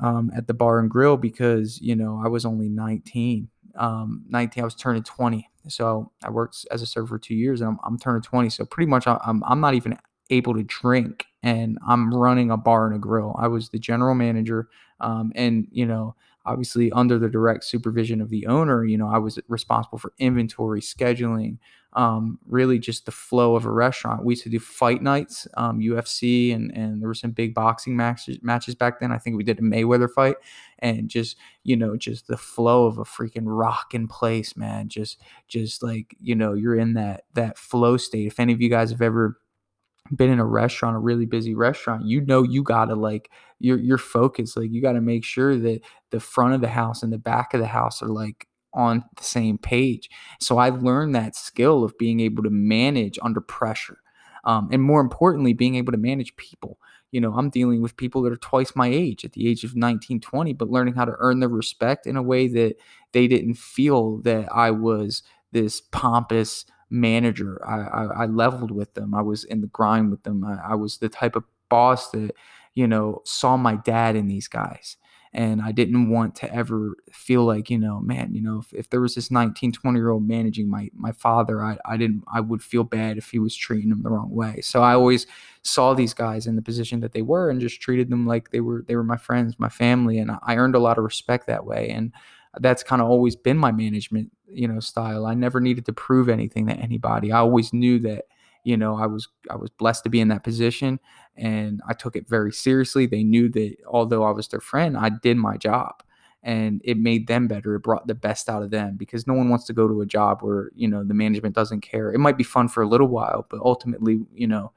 um, 0.00 0.30
at 0.36 0.46
the 0.46 0.54
bar 0.54 0.78
and 0.78 0.90
grill 0.90 1.16
because 1.16 1.80
you 1.80 1.96
know 1.96 2.20
I 2.24 2.28
was 2.28 2.44
only 2.44 2.68
19. 2.68 3.48
Um, 3.76 4.24
19, 4.28 4.62
I 4.62 4.64
was 4.64 4.74
turning 4.76 5.02
20. 5.02 5.50
So 5.68 6.12
I 6.22 6.30
worked 6.30 6.64
as 6.70 6.82
a 6.82 6.86
server 6.86 7.06
for 7.08 7.18
two 7.18 7.34
years, 7.34 7.60
and 7.60 7.70
I'm, 7.70 7.78
I'm 7.84 7.98
turning 7.98 8.22
20. 8.22 8.50
So 8.50 8.64
pretty 8.64 8.88
much, 8.88 9.06
I'm 9.06 9.42
I'm 9.44 9.60
not 9.60 9.74
even 9.74 9.98
able 10.30 10.54
to 10.54 10.62
drink, 10.62 11.26
and 11.42 11.78
I'm 11.86 12.12
running 12.12 12.50
a 12.50 12.56
bar 12.56 12.86
and 12.86 12.94
a 12.94 12.98
grill. 12.98 13.34
I 13.38 13.48
was 13.48 13.70
the 13.70 13.78
general 13.78 14.14
manager, 14.14 14.68
um, 15.00 15.32
and 15.34 15.66
you 15.70 15.86
know 15.86 16.14
obviously 16.46 16.90
under 16.92 17.18
the 17.18 17.28
direct 17.28 17.64
supervision 17.64 18.20
of 18.20 18.30
the 18.30 18.46
owner 18.46 18.84
you 18.84 18.98
know 18.98 19.08
i 19.08 19.18
was 19.18 19.38
responsible 19.48 19.98
for 19.98 20.12
inventory 20.18 20.80
scheduling 20.80 21.58
um, 21.94 22.38
really 22.46 22.78
just 22.78 23.06
the 23.06 23.12
flow 23.12 23.54
of 23.54 23.64
a 23.66 23.70
restaurant. 23.70 24.24
We 24.24 24.32
used 24.32 24.42
to 24.44 24.48
do 24.48 24.58
fight 24.58 25.02
nights 25.02 25.46
um, 25.56 25.78
ufc 25.78 26.54
and, 26.54 26.72
and 26.72 27.00
there 27.00 27.08
were 27.08 27.14
some 27.14 27.30
big 27.30 27.54
boxing 27.54 27.96
matches, 27.96 28.38
matches 28.42 28.74
back 28.74 29.00
then. 29.00 29.12
I 29.12 29.18
think 29.18 29.36
we 29.36 29.44
did 29.44 29.58
a 29.58 29.62
mayweather 29.62 30.10
fight 30.10 30.36
and 30.80 31.08
just 31.08 31.36
you 31.62 31.76
know 31.76 31.96
just 31.96 32.26
the 32.26 32.36
flow 32.36 32.86
of 32.86 32.98
a 32.98 33.04
freaking 33.04 33.44
rocking 33.46 34.08
place 34.08 34.56
man. 34.56 34.88
Just 34.88 35.20
just 35.46 35.82
like 35.82 36.16
you 36.20 36.34
know 36.34 36.52
you're 36.54 36.76
in 36.76 36.94
that 36.94 37.24
that 37.34 37.58
flow 37.58 37.96
state. 37.96 38.26
If 38.26 38.40
any 38.40 38.52
of 38.52 38.60
you 38.60 38.68
guys 38.68 38.90
have 38.90 39.02
ever 39.02 39.38
been 40.14 40.30
in 40.30 40.38
a 40.38 40.44
restaurant, 40.44 40.96
a 40.96 41.00
really 41.00 41.26
busy 41.26 41.54
restaurant, 41.54 42.04
you 42.04 42.20
know 42.20 42.42
you 42.42 42.62
gotta 42.62 42.94
like 42.94 43.30
your 43.58 43.78
your 43.78 43.98
focus. 43.98 44.56
Like 44.56 44.70
you 44.70 44.82
gotta 44.82 45.00
make 45.00 45.24
sure 45.24 45.56
that 45.56 45.80
the 46.10 46.20
front 46.20 46.54
of 46.54 46.60
the 46.60 46.68
house 46.68 47.02
and 47.02 47.12
the 47.12 47.18
back 47.18 47.54
of 47.54 47.60
the 47.60 47.66
house 47.66 48.02
are 48.02 48.08
like 48.08 48.46
on 48.74 49.04
the 49.16 49.24
same 49.24 49.56
page. 49.58 50.10
So 50.40 50.58
I 50.58 50.68
learned 50.70 51.14
that 51.14 51.36
skill 51.36 51.84
of 51.84 51.96
being 51.98 52.20
able 52.20 52.42
to 52.42 52.50
manage 52.50 53.18
under 53.22 53.40
pressure. 53.40 53.98
Um, 54.44 54.68
and 54.72 54.82
more 54.82 55.00
importantly, 55.00 55.54
being 55.54 55.76
able 55.76 55.92
to 55.92 55.98
manage 55.98 56.36
people. 56.36 56.78
you 57.12 57.20
know, 57.20 57.32
I'm 57.34 57.48
dealing 57.48 57.80
with 57.80 57.96
people 57.96 58.22
that 58.22 58.32
are 58.32 58.36
twice 58.36 58.74
my 58.74 58.88
age 58.88 59.24
at 59.24 59.32
the 59.32 59.48
age 59.48 59.62
of 59.62 59.76
19, 59.76 60.20
20, 60.20 60.52
but 60.52 60.68
learning 60.68 60.94
how 60.94 61.04
to 61.04 61.14
earn 61.18 61.38
their 61.40 61.48
respect 61.48 62.06
in 62.06 62.16
a 62.16 62.22
way 62.22 62.48
that 62.48 62.74
they 63.12 63.28
didn't 63.28 63.54
feel 63.54 64.18
that 64.22 64.48
I 64.52 64.72
was 64.72 65.22
this 65.52 65.80
pompous 65.80 66.66
manager. 66.94 67.60
I, 67.66 67.80
I, 67.80 68.04
I 68.22 68.26
leveled 68.26 68.70
with 68.70 68.94
them. 68.94 69.14
I 69.14 69.22
was 69.22 69.44
in 69.44 69.60
the 69.60 69.66
grind 69.68 70.10
with 70.10 70.22
them. 70.22 70.44
I, 70.44 70.72
I 70.72 70.74
was 70.74 70.98
the 70.98 71.08
type 71.08 71.36
of 71.36 71.44
boss 71.68 72.10
that, 72.12 72.32
you 72.74 72.86
know, 72.86 73.20
saw 73.24 73.56
my 73.56 73.76
dad 73.76 74.16
in 74.16 74.28
these 74.28 74.48
guys 74.48 74.96
and 75.34 75.60
i 75.60 75.72
didn't 75.72 76.08
want 76.08 76.34
to 76.34 76.54
ever 76.54 76.94
feel 77.12 77.44
like 77.44 77.68
you 77.68 77.76
know 77.76 78.00
man 78.00 78.32
you 78.32 78.40
know 78.40 78.60
if, 78.60 78.72
if 78.72 78.88
there 78.88 79.00
was 79.00 79.16
this 79.16 79.30
19 79.30 79.72
20 79.72 79.98
year 79.98 80.10
old 80.10 80.26
managing 80.26 80.70
my 80.70 80.88
my 80.94 81.12
father 81.12 81.62
I, 81.62 81.76
I 81.84 81.96
didn't 81.96 82.22
i 82.32 82.40
would 82.40 82.62
feel 82.62 82.84
bad 82.84 83.18
if 83.18 83.30
he 83.30 83.38
was 83.38 83.54
treating 83.54 83.90
him 83.90 84.02
the 84.02 84.10
wrong 84.10 84.30
way 84.30 84.60
so 84.60 84.82
i 84.82 84.94
always 84.94 85.26
saw 85.62 85.92
these 85.92 86.14
guys 86.14 86.46
in 86.46 86.56
the 86.56 86.62
position 86.62 87.00
that 87.00 87.12
they 87.12 87.22
were 87.22 87.50
and 87.50 87.60
just 87.60 87.80
treated 87.80 88.08
them 88.10 88.26
like 88.26 88.50
they 88.50 88.60
were 88.60 88.84
they 88.86 88.96
were 88.96 89.04
my 89.04 89.16
friends 89.16 89.58
my 89.58 89.68
family 89.68 90.18
and 90.18 90.30
i 90.42 90.56
earned 90.56 90.76
a 90.76 90.80
lot 90.80 90.98
of 90.98 91.04
respect 91.04 91.46
that 91.48 91.66
way 91.66 91.90
and 91.90 92.12
that's 92.60 92.82
kind 92.82 93.02
of 93.02 93.08
always 93.08 93.36
been 93.36 93.58
my 93.58 93.72
management 93.72 94.30
you 94.48 94.68
know 94.68 94.80
style 94.80 95.26
i 95.26 95.34
never 95.34 95.60
needed 95.60 95.84
to 95.84 95.92
prove 95.92 96.28
anything 96.28 96.66
to 96.66 96.74
anybody 96.74 97.32
i 97.32 97.38
always 97.38 97.72
knew 97.72 97.98
that 97.98 98.24
you 98.64 98.76
know 98.76 98.96
i 98.96 99.06
was 99.06 99.28
i 99.50 99.56
was 99.56 99.70
blessed 99.70 100.04
to 100.04 100.10
be 100.10 100.20
in 100.20 100.28
that 100.28 100.44
position 100.44 100.98
and 101.36 101.80
I 101.86 101.94
took 101.94 102.16
it 102.16 102.28
very 102.28 102.52
seriously. 102.52 103.06
They 103.06 103.24
knew 103.24 103.48
that 103.50 103.76
although 103.86 104.24
I 104.24 104.30
was 104.30 104.48
their 104.48 104.60
friend, 104.60 104.96
I 104.96 105.10
did 105.10 105.36
my 105.36 105.56
job 105.56 106.02
and 106.42 106.80
it 106.84 106.98
made 106.98 107.26
them 107.26 107.48
better. 107.48 107.74
It 107.74 107.82
brought 107.82 108.06
the 108.06 108.14
best 108.14 108.48
out 108.48 108.62
of 108.62 108.70
them 108.70 108.96
because 108.96 109.26
no 109.26 109.34
one 109.34 109.48
wants 109.48 109.64
to 109.66 109.72
go 109.72 109.88
to 109.88 110.00
a 110.00 110.06
job 110.06 110.42
where, 110.42 110.70
you 110.74 110.86
know, 110.86 111.02
the 111.02 111.14
management 111.14 111.54
doesn't 111.54 111.80
care. 111.80 112.12
It 112.12 112.18
might 112.18 112.36
be 112.38 112.44
fun 112.44 112.68
for 112.68 112.82
a 112.82 112.88
little 112.88 113.08
while, 113.08 113.46
but 113.50 113.60
ultimately, 113.60 114.20
you 114.32 114.46
know, 114.46 114.72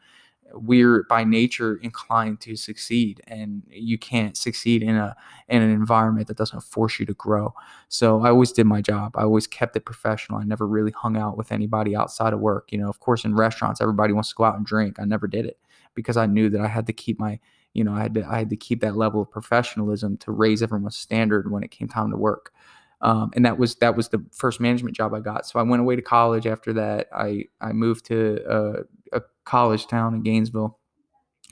we're 0.54 1.04
by 1.10 1.24
nature 1.24 1.76
inclined 1.84 2.40
to 2.42 2.56
succeed 2.56 3.22
and 3.28 3.64
you 3.70 3.98
can't 3.98 4.38
succeed 4.38 4.82
in 4.82 4.96
a 4.96 5.16
in 5.50 5.62
an 5.62 5.70
environment 5.72 6.28
that 6.28 6.38
doesn't 6.38 6.62
force 6.62 7.00
you 7.00 7.06
to 7.06 7.14
grow. 7.14 7.54
So 7.90 8.22
i 8.22 8.30
always 8.30 8.52
did 8.52 8.66
my 8.66 8.82
job. 8.82 9.16
I 9.18 9.24
always 9.24 9.48
kept 9.48 9.76
it 9.76 9.86
professional. 9.86 10.40
I 10.40 10.44
never 10.44 10.68
really 10.68 10.92
hung 10.92 11.18
out 11.18 11.38
with 11.38 11.52
anybody 11.52 11.96
outside 11.96 12.34
of 12.34 12.40
work. 12.40 12.72
You 12.72 12.80
know 12.80 12.90
of 12.90 13.00
course 13.00 13.26
in 13.26 13.36
restaurants 13.36 13.82
everybody 13.82 14.14
wants 14.14 14.30
to 14.30 14.36
go 14.36 14.44
out 14.46 14.56
and 14.58 14.66
drink. 14.66 15.00
I 15.00 15.06
never 15.06 15.28
did 15.28 15.46
it 15.46 15.60
because 15.98 16.16
I 16.16 16.28
knew 16.28 16.50
that 16.52 16.62
I 16.62 16.68
had 16.68 16.88
to 16.88 16.94
keep 16.94 17.20
my, 17.20 17.40
you 17.74 17.84
know, 17.84 17.94
I 17.94 18.04
had 18.04 18.14
to 18.14 18.26
I 18.26 18.38
had 18.40 18.50
to 18.52 18.56
keep 18.56 18.80
that 18.82 18.96
level 18.96 19.22
of 19.22 19.32
professionalism 19.32 20.16
to 20.18 20.32
raise 20.32 20.64
everyone's 20.64 20.98
standard 20.98 21.52
when 21.52 21.64
it 21.64 21.72
came 21.72 21.90
time 21.90 22.12
to 22.12 22.18
work. 22.18 22.54
Um, 23.02 23.32
and 23.36 23.46
that 23.46 23.58
was 23.58 23.76
that 23.76 23.96
was 23.96 24.10
the 24.10 24.26
first 24.32 24.60
management 24.60 24.96
job 24.96 25.14
I 25.14 25.20
got. 25.20 25.46
So 25.46 25.60
I 25.60 25.64
went 25.64 25.82
away 25.82 25.96
to 25.96 26.02
college. 26.02 26.48
After 26.48 26.74
that, 26.74 27.08
I 27.14 27.46
I 27.62 27.74
moved 27.74 28.06
to 28.06 28.40
a, 28.50 29.18
a 29.18 29.22
college 29.46 29.88
town 29.88 30.16
in 30.16 30.24
Gainesville, 30.24 30.80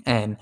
and 0.05 0.37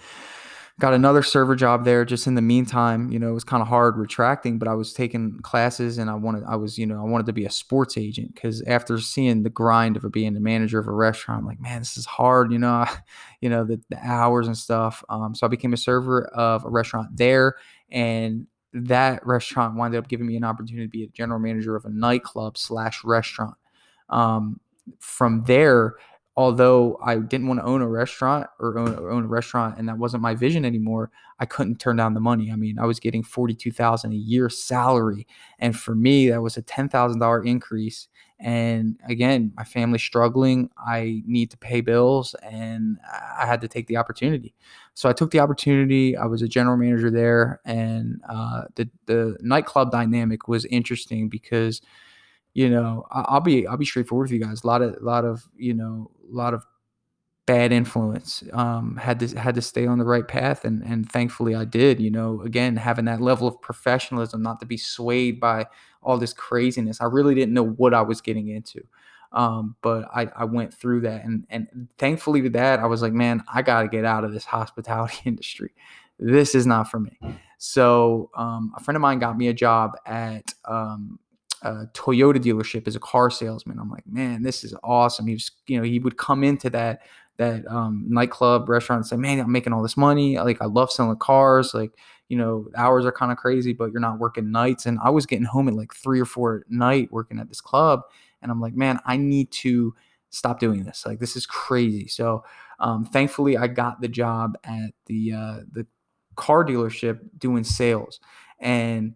got 0.79 0.93
another 0.93 1.21
server 1.21 1.55
job 1.55 1.85
there 1.85 2.03
just 2.03 2.25
in 2.25 2.33
the 2.33 2.41
meantime 2.41 3.11
you 3.11 3.19
know 3.19 3.29
it 3.29 3.33
was 3.33 3.43
kind 3.43 3.61
of 3.61 3.67
hard 3.67 3.95
retracting 3.95 4.57
but 4.57 4.67
i 4.67 4.73
was 4.73 4.91
taking 4.91 5.39
classes 5.43 5.99
and 5.99 6.09
i 6.09 6.15
wanted 6.15 6.43
i 6.47 6.55
was 6.55 6.79
you 6.79 6.85
know 6.85 6.97
i 6.99 7.07
wanted 7.07 7.27
to 7.27 7.33
be 7.33 7.45
a 7.45 7.49
sports 7.49 7.95
agent 7.95 8.33
because 8.33 8.63
after 8.63 8.97
seeing 8.97 9.43
the 9.43 9.49
grind 9.51 9.95
of 9.95 10.11
being 10.11 10.33
the 10.33 10.39
manager 10.39 10.79
of 10.79 10.87
a 10.87 10.91
restaurant 10.91 11.41
I'm 11.41 11.45
like 11.45 11.61
man 11.61 11.79
this 11.79 11.95
is 11.95 12.05
hard 12.05 12.51
you 12.51 12.57
know 12.57 12.85
you 13.41 13.49
know 13.49 13.63
the, 13.63 13.79
the 13.89 13.99
hours 14.03 14.47
and 14.47 14.57
stuff 14.57 15.03
um, 15.09 15.35
so 15.35 15.45
i 15.45 15.49
became 15.49 15.73
a 15.73 15.77
server 15.77 16.25
of 16.25 16.65
a 16.65 16.69
restaurant 16.69 17.15
there 17.15 17.55
and 17.91 18.47
that 18.73 19.25
restaurant 19.25 19.75
wound 19.75 19.95
up 19.95 20.07
giving 20.07 20.25
me 20.25 20.35
an 20.35 20.43
opportunity 20.43 20.85
to 20.85 20.91
be 20.91 21.03
a 21.03 21.07
general 21.07 21.39
manager 21.39 21.75
of 21.75 21.85
a 21.85 21.89
nightclub 21.89 22.57
slash 22.57 23.03
restaurant 23.03 23.55
um, 24.09 24.59
from 24.99 25.43
there 25.45 25.95
although 26.35 26.99
I 27.03 27.17
didn't 27.17 27.47
want 27.47 27.59
to 27.59 27.65
own 27.65 27.81
a 27.81 27.87
restaurant 27.87 28.47
or 28.59 28.79
own, 28.79 28.95
or 28.95 29.11
own, 29.11 29.25
a 29.25 29.27
restaurant 29.27 29.77
and 29.77 29.87
that 29.87 29.97
wasn't 29.97 30.23
my 30.23 30.33
vision 30.33 30.65
anymore, 30.65 31.11
I 31.39 31.45
couldn't 31.45 31.79
turn 31.79 31.97
down 31.97 32.15
the 32.15 32.19
money. 32.19 32.51
I 32.51 32.55
mean, 32.55 32.79
I 32.79 32.85
was 32.85 32.99
getting 32.99 33.23
42,000 33.23 34.11
a 34.11 34.15
year 34.15 34.49
salary. 34.49 35.27
And 35.59 35.77
for 35.77 35.93
me, 35.93 36.29
that 36.29 36.41
was 36.41 36.57
a 36.57 36.63
$10,000 36.63 37.47
increase. 37.47 38.07
And 38.43 38.99
again, 39.07 39.53
my 39.55 39.63
family 39.63 39.97
struggling. 39.97 40.69
I 40.77 41.23
need 41.25 41.49
to 41.51 41.57
pay 41.57 41.81
bills 41.81 42.35
and 42.43 42.99
I 43.39 43.45
had 43.45 43.61
to 43.61 43.67
take 43.67 43.87
the 43.87 43.97
opportunity. 43.97 44.53
So 44.93 45.09
I 45.09 45.13
took 45.13 45.31
the 45.31 45.39
opportunity. 45.39 46.15
I 46.15 46.25
was 46.25 46.41
a 46.41 46.47
general 46.47 46.77
manager 46.77 47.09
there 47.09 47.61
and 47.65 48.21
uh, 48.29 48.63
the, 48.75 48.89
the 49.05 49.37
nightclub 49.39 49.91
dynamic 49.91 50.47
was 50.47 50.65
interesting 50.65 51.29
because– 51.29 51.81
you 52.53 52.69
know, 52.69 53.05
I'll 53.11 53.41
be 53.41 53.65
I'll 53.65 53.77
be 53.77 53.85
straightforward 53.85 54.25
with 54.25 54.31
you 54.31 54.45
guys. 54.45 54.63
A 54.63 54.67
lot 54.67 54.81
of 54.81 54.95
a 54.95 55.03
lot 55.03 55.25
of 55.25 55.43
you 55.57 55.73
know 55.73 56.11
a 56.31 56.35
lot 56.35 56.53
of 56.53 56.65
bad 57.45 57.71
influence. 57.71 58.43
Um, 58.53 58.97
had 58.97 59.19
to 59.19 59.39
had 59.39 59.55
to 59.55 59.61
stay 59.61 59.85
on 59.85 59.97
the 59.97 60.05
right 60.05 60.27
path, 60.27 60.65
and 60.65 60.83
and 60.83 61.09
thankfully 61.11 61.55
I 61.55 61.65
did. 61.65 61.99
You 61.99 62.11
know, 62.11 62.41
again 62.41 62.75
having 62.75 63.05
that 63.05 63.21
level 63.21 63.47
of 63.47 63.61
professionalism, 63.61 64.41
not 64.41 64.59
to 64.61 64.65
be 64.65 64.77
swayed 64.77 65.39
by 65.39 65.65
all 66.01 66.17
this 66.17 66.33
craziness. 66.33 67.01
I 67.01 67.05
really 67.05 67.35
didn't 67.35 67.53
know 67.53 67.67
what 67.67 67.93
I 67.93 68.01
was 68.01 68.21
getting 68.21 68.49
into. 68.49 68.81
Um, 69.31 69.75
but 69.81 70.07
I, 70.13 70.29
I 70.35 70.45
went 70.45 70.73
through 70.73 71.01
that 71.01 71.25
and 71.25 71.45
and 71.49 71.87
thankfully 71.97 72.41
to 72.43 72.49
that 72.51 72.79
I 72.79 72.85
was 72.85 73.01
like, 73.01 73.13
man, 73.13 73.43
I 73.51 73.61
gotta 73.61 73.87
get 73.87 74.05
out 74.05 74.23
of 74.23 74.31
this 74.31 74.45
hospitality 74.57 75.17
industry. 75.25 75.71
This 76.19 76.55
is 76.55 76.67
not 76.67 76.89
for 76.89 76.99
me. 76.99 77.17
So 77.57 78.29
um, 78.35 78.73
a 78.75 78.83
friend 78.83 78.95
of 78.95 79.01
mine 79.01 79.19
got 79.19 79.37
me 79.37 79.47
a 79.47 79.53
job 79.53 79.93
at 80.05 80.53
um, 80.65 81.17
a 81.63 81.87
Toyota 81.93 82.35
dealership 82.35 82.87
as 82.87 82.95
a 82.95 82.99
car 82.99 83.29
salesman. 83.29 83.79
I'm 83.79 83.89
like, 83.89 84.05
man, 84.05 84.43
this 84.43 84.63
is 84.63 84.75
awesome. 84.83 85.27
He 85.27 85.33
was, 85.33 85.49
you 85.67 85.77
know, 85.77 85.83
he 85.83 85.97
would 85.97 86.17
come 86.17 86.43
into 86.43 86.69
that 86.71 87.01
that 87.37 87.67
um, 87.67 88.05
nightclub 88.07 88.69
restaurant 88.69 89.07
say, 89.07 89.15
man, 89.15 89.39
I'm 89.39 89.51
making 89.51 89.73
all 89.73 89.81
this 89.81 89.97
money. 89.97 90.37
Like, 90.37 90.61
I 90.61 90.65
love 90.65 90.91
selling 90.91 91.17
cars. 91.17 91.73
Like, 91.73 91.91
you 92.29 92.37
know, 92.37 92.67
hours 92.75 93.05
are 93.05 93.11
kind 93.11 93.31
of 93.31 93.37
crazy, 93.37 93.73
but 93.73 93.91
you're 93.91 94.01
not 94.01 94.19
working 94.19 94.51
nights. 94.51 94.85
And 94.85 94.99
I 95.03 95.09
was 95.09 95.25
getting 95.25 95.45
home 95.45 95.67
at 95.67 95.73
like 95.73 95.93
three 95.93 96.19
or 96.19 96.25
four 96.25 96.57
at 96.57 96.71
night 96.71 97.11
working 97.11 97.39
at 97.39 97.49
this 97.49 97.61
club, 97.61 98.01
and 98.41 98.51
I'm 98.51 98.61
like, 98.61 98.75
man, 98.75 98.99
I 99.05 99.17
need 99.17 99.51
to 99.51 99.95
stop 100.29 100.59
doing 100.59 100.83
this. 100.83 101.05
Like, 101.05 101.19
this 101.19 101.35
is 101.35 101.45
crazy. 101.45 102.07
So, 102.07 102.43
um, 102.79 103.05
thankfully, 103.05 103.57
I 103.57 103.67
got 103.67 104.01
the 104.01 104.07
job 104.07 104.57
at 104.63 104.93
the 105.05 105.33
uh, 105.33 105.59
the 105.71 105.85
car 106.35 106.65
dealership 106.65 107.19
doing 107.37 107.63
sales, 107.63 108.19
and 108.59 109.15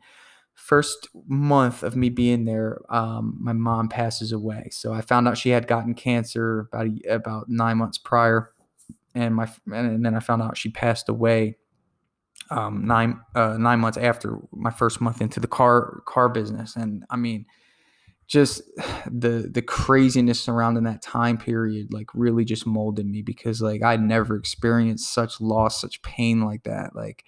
first 0.68 1.08
month 1.30 1.82
of 1.82 1.96
me 1.96 2.10
being 2.10 2.44
there, 2.44 2.82
um, 2.90 3.38
my 3.40 3.54
mom 3.54 3.88
passes 3.88 4.34
away. 4.34 4.68
So 4.72 4.92
I 4.92 5.00
found 5.00 5.26
out 5.26 5.38
she 5.38 5.52
had 5.52 5.66
gotten 5.66 5.94
cancer 5.94 6.68
about 6.74 6.88
a, 6.88 7.14
about 7.14 7.46
nine 7.48 7.78
months 7.78 7.98
prior, 7.98 8.52
and 9.16 9.34
my 9.34 9.48
and 9.68 10.06
then 10.06 10.14
I 10.14 10.20
found 10.20 10.42
out 10.42 10.58
she 10.58 10.70
passed 10.70 11.08
away 11.08 11.56
um, 12.52 12.86
nine 12.86 13.22
uh, 13.34 13.58
nine 13.58 13.80
months 13.80 13.98
after 13.98 14.40
my 14.52 14.70
first 14.70 15.00
month 15.00 15.22
into 15.22 15.40
the 15.40 15.48
car 15.48 16.02
car 16.06 16.28
business. 16.28 16.76
And 16.76 17.06
I 17.10 17.16
mean, 17.16 17.46
just 18.28 18.62
the 19.10 19.50
the 19.50 19.62
craziness 19.62 20.42
surrounding 20.42 20.84
that 20.84 21.02
time 21.02 21.38
period 21.38 21.94
like 21.94 22.08
really 22.14 22.44
just 22.44 22.68
molded 22.68 23.06
me 23.06 23.22
because 23.22 23.62
like 23.62 23.84
I'd 23.84 24.02
never 24.02 24.36
experienced 24.36 25.14
such 25.14 25.40
loss, 25.40 25.80
such 25.80 26.02
pain 26.02 26.42
like 26.42 26.64
that. 26.64 26.94
Like, 26.94 27.24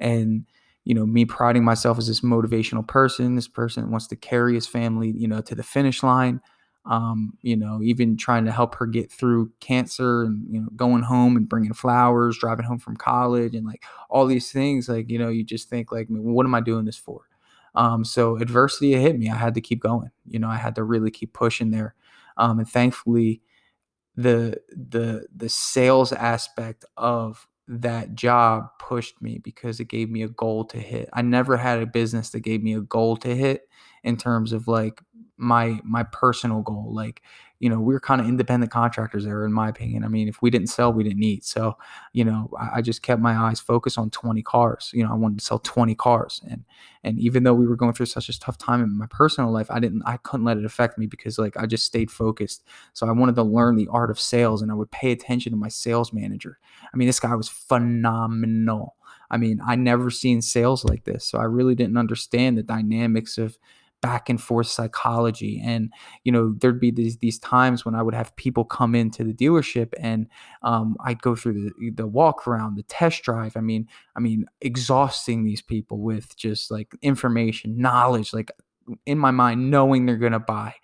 and 0.00 0.46
you 0.90 0.94
know, 0.96 1.06
me 1.06 1.24
priding 1.24 1.62
myself 1.62 1.98
as 1.98 2.08
this 2.08 2.20
motivational 2.22 2.84
person, 2.84 3.36
this 3.36 3.46
person 3.46 3.92
wants 3.92 4.08
to 4.08 4.16
carry 4.16 4.56
his 4.56 4.66
family, 4.66 5.14
you 5.16 5.28
know, 5.28 5.40
to 5.40 5.54
the 5.54 5.62
finish 5.62 6.02
line. 6.02 6.40
Um, 6.84 7.34
you 7.42 7.56
know, 7.56 7.78
even 7.80 8.16
trying 8.16 8.44
to 8.46 8.50
help 8.50 8.74
her 8.74 8.86
get 8.86 9.12
through 9.12 9.52
cancer 9.60 10.24
and, 10.24 10.44
you 10.50 10.60
know, 10.60 10.66
going 10.74 11.04
home 11.04 11.36
and 11.36 11.48
bringing 11.48 11.74
flowers, 11.74 12.38
driving 12.40 12.64
home 12.66 12.80
from 12.80 12.96
college 12.96 13.54
and 13.54 13.64
like 13.64 13.84
all 14.08 14.26
these 14.26 14.50
things. 14.50 14.88
Like, 14.88 15.08
you 15.08 15.18
know, 15.20 15.28
you 15.28 15.44
just 15.44 15.68
think 15.70 15.92
like, 15.92 16.08
what 16.08 16.44
am 16.44 16.56
I 16.56 16.60
doing 16.60 16.86
this 16.86 16.96
for? 16.96 17.20
Um, 17.76 18.04
so 18.04 18.36
adversity 18.38 18.94
hit 18.94 19.16
me. 19.16 19.30
I 19.30 19.36
had 19.36 19.54
to 19.54 19.60
keep 19.60 19.80
going. 19.80 20.10
You 20.26 20.40
know, 20.40 20.48
I 20.48 20.56
had 20.56 20.74
to 20.74 20.82
really 20.82 21.12
keep 21.12 21.32
pushing 21.34 21.70
there. 21.70 21.94
Um, 22.36 22.58
and 22.58 22.68
thankfully, 22.68 23.42
the 24.16 24.60
the 24.70 25.26
the 25.34 25.48
sales 25.48 26.12
aspect 26.12 26.84
of 26.96 27.46
that 27.70 28.16
job 28.16 28.68
pushed 28.80 29.22
me 29.22 29.38
because 29.38 29.78
it 29.78 29.84
gave 29.86 30.10
me 30.10 30.22
a 30.22 30.28
goal 30.28 30.64
to 30.64 30.78
hit. 30.78 31.08
I 31.12 31.22
never 31.22 31.56
had 31.56 31.80
a 31.80 31.86
business 31.86 32.30
that 32.30 32.40
gave 32.40 32.62
me 32.64 32.74
a 32.74 32.80
goal 32.80 33.16
to 33.18 33.34
hit 33.36 33.68
in 34.02 34.16
terms 34.16 34.52
of 34.52 34.66
like 34.66 35.00
my 35.36 35.80
my 35.84 36.02
personal 36.02 36.62
goal. 36.62 36.92
Like 36.92 37.22
you 37.60 37.68
know, 37.68 37.78
we 37.78 37.94
are 37.94 38.00
kind 38.00 38.22
of 38.22 38.26
independent 38.26 38.72
contractors 38.72 39.26
there, 39.26 39.44
in 39.44 39.52
my 39.52 39.68
opinion. 39.68 40.02
I 40.02 40.08
mean, 40.08 40.28
if 40.28 40.40
we 40.40 40.48
didn't 40.48 40.68
sell, 40.68 40.94
we 40.94 41.04
didn't 41.04 41.22
eat. 41.22 41.44
So, 41.44 41.76
you 42.14 42.24
know, 42.24 42.50
I, 42.58 42.78
I, 42.78 42.82
just 42.82 43.02
kept 43.02 43.20
my 43.20 43.36
eyes 43.36 43.60
focused 43.60 43.98
on 43.98 44.08
20 44.08 44.42
cars. 44.42 44.90
You 44.94 45.04
know, 45.04 45.10
I 45.10 45.14
wanted 45.14 45.40
to 45.40 45.44
sell 45.44 45.58
20 45.58 45.94
cars. 45.94 46.40
And 46.50 46.64
and 47.04 47.18
even 47.18 47.44
though 47.44 47.52
we 47.52 47.66
were 47.66 47.76
going 47.76 47.92
through 47.92 48.06
such 48.06 48.30
a 48.30 48.40
tough 48.40 48.56
time 48.56 48.82
in 48.82 48.96
my 48.96 49.06
personal 49.10 49.52
life, 49.52 49.70
I 49.70 49.78
didn't 49.78 50.02
I 50.06 50.16
couldn't 50.16 50.46
let 50.46 50.56
it 50.56 50.64
affect 50.64 50.96
me 50.98 51.06
because 51.06 51.38
like 51.38 51.56
I 51.58 51.66
just 51.66 51.84
stayed 51.84 52.10
focused. 52.10 52.64
So 52.94 53.06
I 53.06 53.12
wanted 53.12 53.36
to 53.36 53.42
learn 53.42 53.76
the 53.76 53.88
art 53.88 54.10
of 54.10 54.18
sales 54.18 54.62
and 54.62 54.70
I 54.70 54.74
would 54.74 54.90
pay 54.90 55.12
attention 55.12 55.52
to 55.52 55.58
my 55.58 55.68
sales 55.68 56.14
manager. 56.14 56.58
I 56.92 56.96
mean, 56.96 57.06
this 57.06 57.20
guy 57.20 57.34
was 57.34 57.48
phenomenal. 57.48 58.96
I 59.30 59.36
mean, 59.36 59.60
I 59.64 59.76
never 59.76 60.10
seen 60.10 60.40
sales 60.40 60.84
like 60.84 61.04
this. 61.04 61.26
So 61.26 61.38
I 61.38 61.44
really 61.44 61.74
didn't 61.74 61.98
understand 61.98 62.56
the 62.56 62.62
dynamics 62.62 63.38
of 63.38 63.58
back 64.02 64.28
and 64.28 64.40
forth 64.40 64.66
psychology 64.66 65.60
and 65.64 65.92
you 66.24 66.32
know 66.32 66.54
there'd 66.58 66.80
be 66.80 66.90
these 66.90 67.18
these 67.18 67.38
times 67.38 67.84
when 67.84 67.94
i 67.94 68.02
would 68.02 68.14
have 68.14 68.34
people 68.36 68.64
come 68.64 68.94
into 68.94 69.24
the 69.24 69.34
dealership 69.34 69.92
and 70.00 70.26
um, 70.62 70.96
i'd 71.04 71.20
go 71.22 71.34
through 71.34 71.52
the 71.52 71.90
the 71.90 72.06
walk 72.06 72.46
around 72.46 72.76
the 72.76 72.82
test 72.84 73.22
drive 73.22 73.56
i 73.56 73.60
mean 73.60 73.86
i 74.16 74.20
mean 74.20 74.44
exhausting 74.60 75.44
these 75.44 75.62
people 75.62 75.98
with 75.98 76.36
just 76.36 76.70
like 76.70 76.92
information 77.02 77.76
knowledge 77.78 78.32
like 78.32 78.50
in 79.06 79.18
my 79.18 79.30
mind 79.30 79.70
knowing 79.70 80.06
they're 80.06 80.16
going 80.16 80.32
to 80.32 80.38
buy 80.38 80.74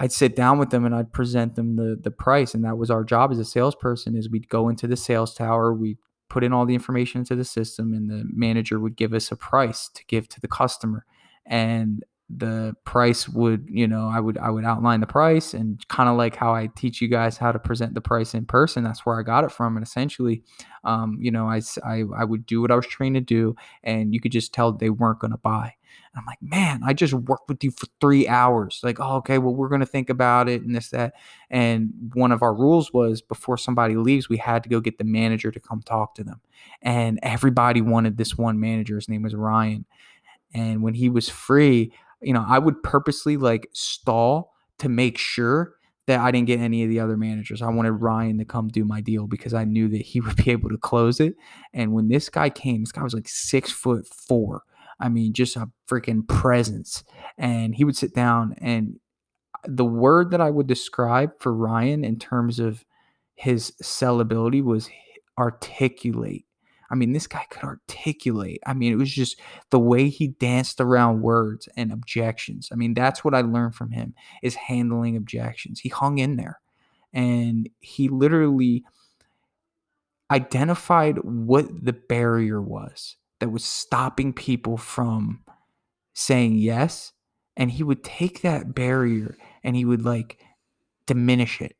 I'd 0.00 0.12
sit 0.12 0.34
down 0.34 0.58
with 0.58 0.70
them 0.70 0.84
and 0.84 0.94
I'd 0.94 1.12
present 1.12 1.54
them 1.54 1.76
the 1.76 1.98
the 2.00 2.10
price, 2.10 2.54
and 2.54 2.64
that 2.64 2.78
was 2.78 2.90
our 2.90 3.04
job 3.04 3.30
as 3.30 3.38
a 3.38 3.44
salesperson. 3.44 4.16
Is 4.16 4.30
we'd 4.30 4.48
go 4.48 4.68
into 4.68 4.86
the 4.86 4.96
sales 4.96 5.34
tower, 5.34 5.74
we'd 5.74 5.98
put 6.30 6.42
in 6.42 6.52
all 6.52 6.64
the 6.64 6.74
information 6.74 7.20
into 7.20 7.36
the 7.36 7.44
system, 7.44 7.92
and 7.92 8.08
the 8.08 8.24
manager 8.32 8.80
would 8.80 8.96
give 8.96 9.12
us 9.12 9.30
a 9.30 9.36
price 9.36 9.90
to 9.94 10.04
give 10.06 10.28
to 10.30 10.40
the 10.40 10.48
customer, 10.48 11.04
and 11.44 12.04
the 12.34 12.74
price 12.84 13.28
would 13.28 13.66
you 13.68 13.86
know 13.86 14.08
i 14.08 14.18
would 14.18 14.38
i 14.38 14.48
would 14.48 14.64
outline 14.64 15.00
the 15.00 15.06
price 15.06 15.52
and 15.52 15.86
kind 15.88 16.08
of 16.08 16.16
like 16.16 16.34
how 16.34 16.54
i 16.54 16.68
teach 16.76 17.02
you 17.02 17.08
guys 17.08 17.36
how 17.36 17.52
to 17.52 17.58
present 17.58 17.94
the 17.94 18.00
price 18.00 18.34
in 18.34 18.46
person. 18.46 18.84
That's 18.84 19.04
where 19.04 19.18
i 19.18 19.22
got 19.22 19.44
it 19.44 19.52
from. 19.52 19.76
And 19.76 19.84
essentially 19.84 20.42
um, 20.84 21.18
you 21.20 21.30
know 21.30 21.46
I, 21.46 21.60
I 21.84 22.04
i 22.16 22.24
would 22.24 22.46
do 22.46 22.60
what 22.60 22.70
i 22.70 22.74
was 22.74 22.86
trained 22.86 23.16
to 23.16 23.20
do 23.20 23.54
and 23.82 24.14
you 24.14 24.20
could 24.20 24.32
just 24.32 24.54
tell 24.54 24.72
they 24.72 24.90
weren't 24.90 25.18
going 25.18 25.32
to 25.32 25.36
buy. 25.38 25.74
And 26.14 26.20
i'm 26.20 26.26
like 26.26 26.38
man 26.40 26.80
i 26.84 26.92
just 26.92 27.12
worked 27.12 27.48
with 27.48 27.62
you 27.62 27.70
for 27.70 27.86
three 28.00 28.26
hours. 28.26 28.80
Like 28.82 28.98
oh 28.98 29.16
okay 29.16 29.38
well 29.38 29.54
we're 29.54 29.68
going 29.68 29.80
to 29.80 29.86
think 29.86 30.08
about 30.08 30.48
it 30.48 30.62
and 30.62 30.74
this 30.74 30.88
that. 30.90 31.14
And 31.50 31.92
one 32.14 32.32
of 32.32 32.42
our 32.42 32.54
rules 32.54 32.92
was 32.92 33.20
before 33.20 33.58
somebody 33.58 33.96
leaves 33.96 34.28
we 34.28 34.38
had 34.38 34.62
to 34.62 34.70
go 34.70 34.80
get 34.80 34.98
the 34.98 35.04
manager 35.04 35.50
to 35.50 35.60
come 35.60 35.82
talk 35.82 36.14
to 36.14 36.24
them. 36.24 36.40
And 36.80 37.18
everybody 37.22 37.82
wanted 37.82 38.16
this 38.16 38.38
one 38.38 38.58
manager. 38.58 38.94
His 38.94 39.08
name 39.08 39.22
was 39.22 39.34
ryan. 39.34 39.84
And 40.54 40.82
when 40.82 40.94
he 40.94 41.08
was 41.08 41.28
free 41.28 41.92
you 42.22 42.32
know, 42.32 42.44
I 42.46 42.58
would 42.58 42.82
purposely 42.82 43.36
like 43.36 43.68
stall 43.72 44.52
to 44.78 44.88
make 44.88 45.18
sure 45.18 45.74
that 46.06 46.20
I 46.20 46.30
didn't 46.30 46.48
get 46.48 46.60
any 46.60 46.82
of 46.82 46.88
the 46.88 47.00
other 47.00 47.16
managers. 47.16 47.62
I 47.62 47.70
wanted 47.70 47.92
Ryan 47.92 48.38
to 48.38 48.44
come 48.44 48.68
do 48.68 48.84
my 48.84 49.00
deal 49.00 49.26
because 49.26 49.54
I 49.54 49.64
knew 49.64 49.88
that 49.88 50.02
he 50.02 50.20
would 50.22 50.36
be 50.36 50.50
able 50.50 50.70
to 50.70 50.78
close 50.78 51.20
it. 51.20 51.34
And 51.72 51.92
when 51.92 52.08
this 52.08 52.28
guy 52.28 52.50
came, 52.50 52.82
this 52.82 52.92
guy 52.92 53.02
was 53.02 53.14
like 53.14 53.28
six 53.28 53.70
foot 53.70 54.06
four. 54.06 54.62
I 55.00 55.08
mean, 55.08 55.32
just 55.32 55.56
a 55.56 55.70
freaking 55.88 56.26
presence. 56.26 57.02
And 57.36 57.74
he 57.74 57.84
would 57.84 57.96
sit 57.96 58.14
down 58.14 58.54
and 58.58 58.96
uh, 59.54 59.68
the 59.68 59.84
word 59.84 60.30
that 60.30 60.40
I 60.40 60.50
would 60.50 60.66
describe 60.66 61.32
for 61.40 61.52
Ryan 61.52 62.04
in 62.04 62.18
terms 62.18 62.58
of 62.58 62.84
his 63.34 63.72
sellability 63.82 64.62
was 64.62 64.90
articulate. 65.38 66.44
I 66.92 66.94
mean, 66.94 67.12
this 67.12 67.26
guy 67.26 67.46
could 67.48 67.64
articulate. 67.64 68.60
I 68.66 68.74
mean, 68.74 68.92
it 68.92 68.96
was 68.96 69.10
just 69.10 69.40
the 69.70 69.78
way 69.78 70.10
he 70.10 70.28
danced 70.28 70.78
around 70.78 71.22
words 71.22 71.66
and 71.74 71.90
objections. 71.90 72.68
I 72.70 72.74
mean, 72.74 72.92
that's 72.92 73.24
what 73.24 73.34
I 73.34 73.40
learned 73.40 73.74
from 73.74 73.90
him 73.92 74.14
is 74.42 74.54
handling 74.54 75.16
objections. 75.16 75.80
He 75.80 75.88
hung 75.88 76.18
in 76.18 76.36
there 76.36 76.60
and 77.12 77.68
he 77.80 78.08
literally 78.08 78.84
identified 80.30 81.18
what 81.24 81.84
the 81.84 81.94
barrier 81.94 82.60
was 82.60 83.16
that 83.40 83.50
was 83.50 83.64
stopping 83.64 84.32
people 84.32 84.76
from 84.76 85.40
saying 86.14 86.56
yes 86.56 87.12
and 87.56 87.70
he 87.70 87.82
would 87.82 88.04
take 88.04 88.42
that 88.42 88.74
barrier 88.74 89.36
and 89.62 89.76
he 89.76 89.84
would 89.84 90.02
like 90.02 90.38
diminish 91.06 91.60
it 91.60 91.76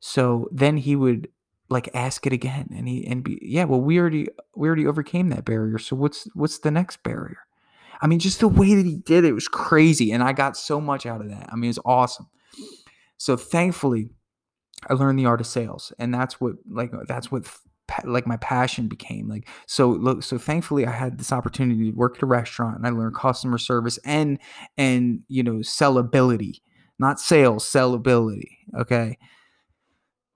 so 0.00 0.48
then 0.50 0.76
he 0.76 0.96
would 0.96 1.28
like 1.70 1.88
ask 1.94 2.26
it 2.26 2.32
again 2.32 2.68
and 2.76 2.88
he 2.88 3.06
and 3.06 3.24
be 3.24 3.38
yeah 3.42 3.64
well 3.64 3.80
we 3.80 3.98
already 3.98 4.28
we 4.54 4.68
already 4.68 4.86
overcame 4.86 5.30
that 5.30 5.44
barrier 5.44 5.78
so 5.78 5.96
what's 5.96 6.28
what's 6.34 6.58
the 6.58 6.70
next 6.70 7.02
barrier? 7.02 7.38
I 8.02 8.06
mean 8.06 8.18
just 8.18 8.40
the 8.40 8.48
way 8.48 8.74
that 8.74 8.84
he 8.84 8.96
did 8.96 9.24
it 9.24 9.32
was 9.32 9.48
crazy 9.48 10.12
and 10.12 10.22
i 10.22 10.32
got 10.32 10.56
so 10.56 10.80
much 10.80 11.06
out 11.06 11.20
of 11.20 11.30
that. 11.30 11.48
I 11.50 11.56
mean 11.56 11.70
it's 11.70 11.78
awesome. 11.84 12.28
So 13.16 13.36
thankfully 13.36 14.10
i 14.88 14.94
learned 14.94 15.18
the 15.18 15.26
art 15.26 15.40
of 15.40 15.46
sales 15.46 15.92
and 15.98 16.12
that's 16.12 16.40
what 16.40 16.54
like 16.70 16.92
that's 17.08 17.30
what 17.30 17.48
like 18.04 18.26
my 18.26 18.36
passion 18.38 18.88
became 18.88 19.28
like 19.28 19.48
so 19.66 19.90
look 19.90 20.22
so 20.22 20.38
thankfully 20.38 20.86
i 20.86 20.90
had 20.90 21.18
this 21.18 21.32
opportunity 21.32 21.90
to 21.90 21.96
work 21.96 22.16
at 22.16 22.22
a 22.22 22.26
restaurant 22.26 22.76
and 22.76 22.86
i 22.86 22.90
learned 22.90 23.14
customer 23.14 23.58
service 23.58 23.98
and 24.04 24.38
and 24.78 25.20
you 25.28 25.42
know 25.42 25.56
sellability 25.56 26.60
not 26.98 27.20
sales 27.20 27.64
sellability 27.64 28.58
okay? 28.78 29.18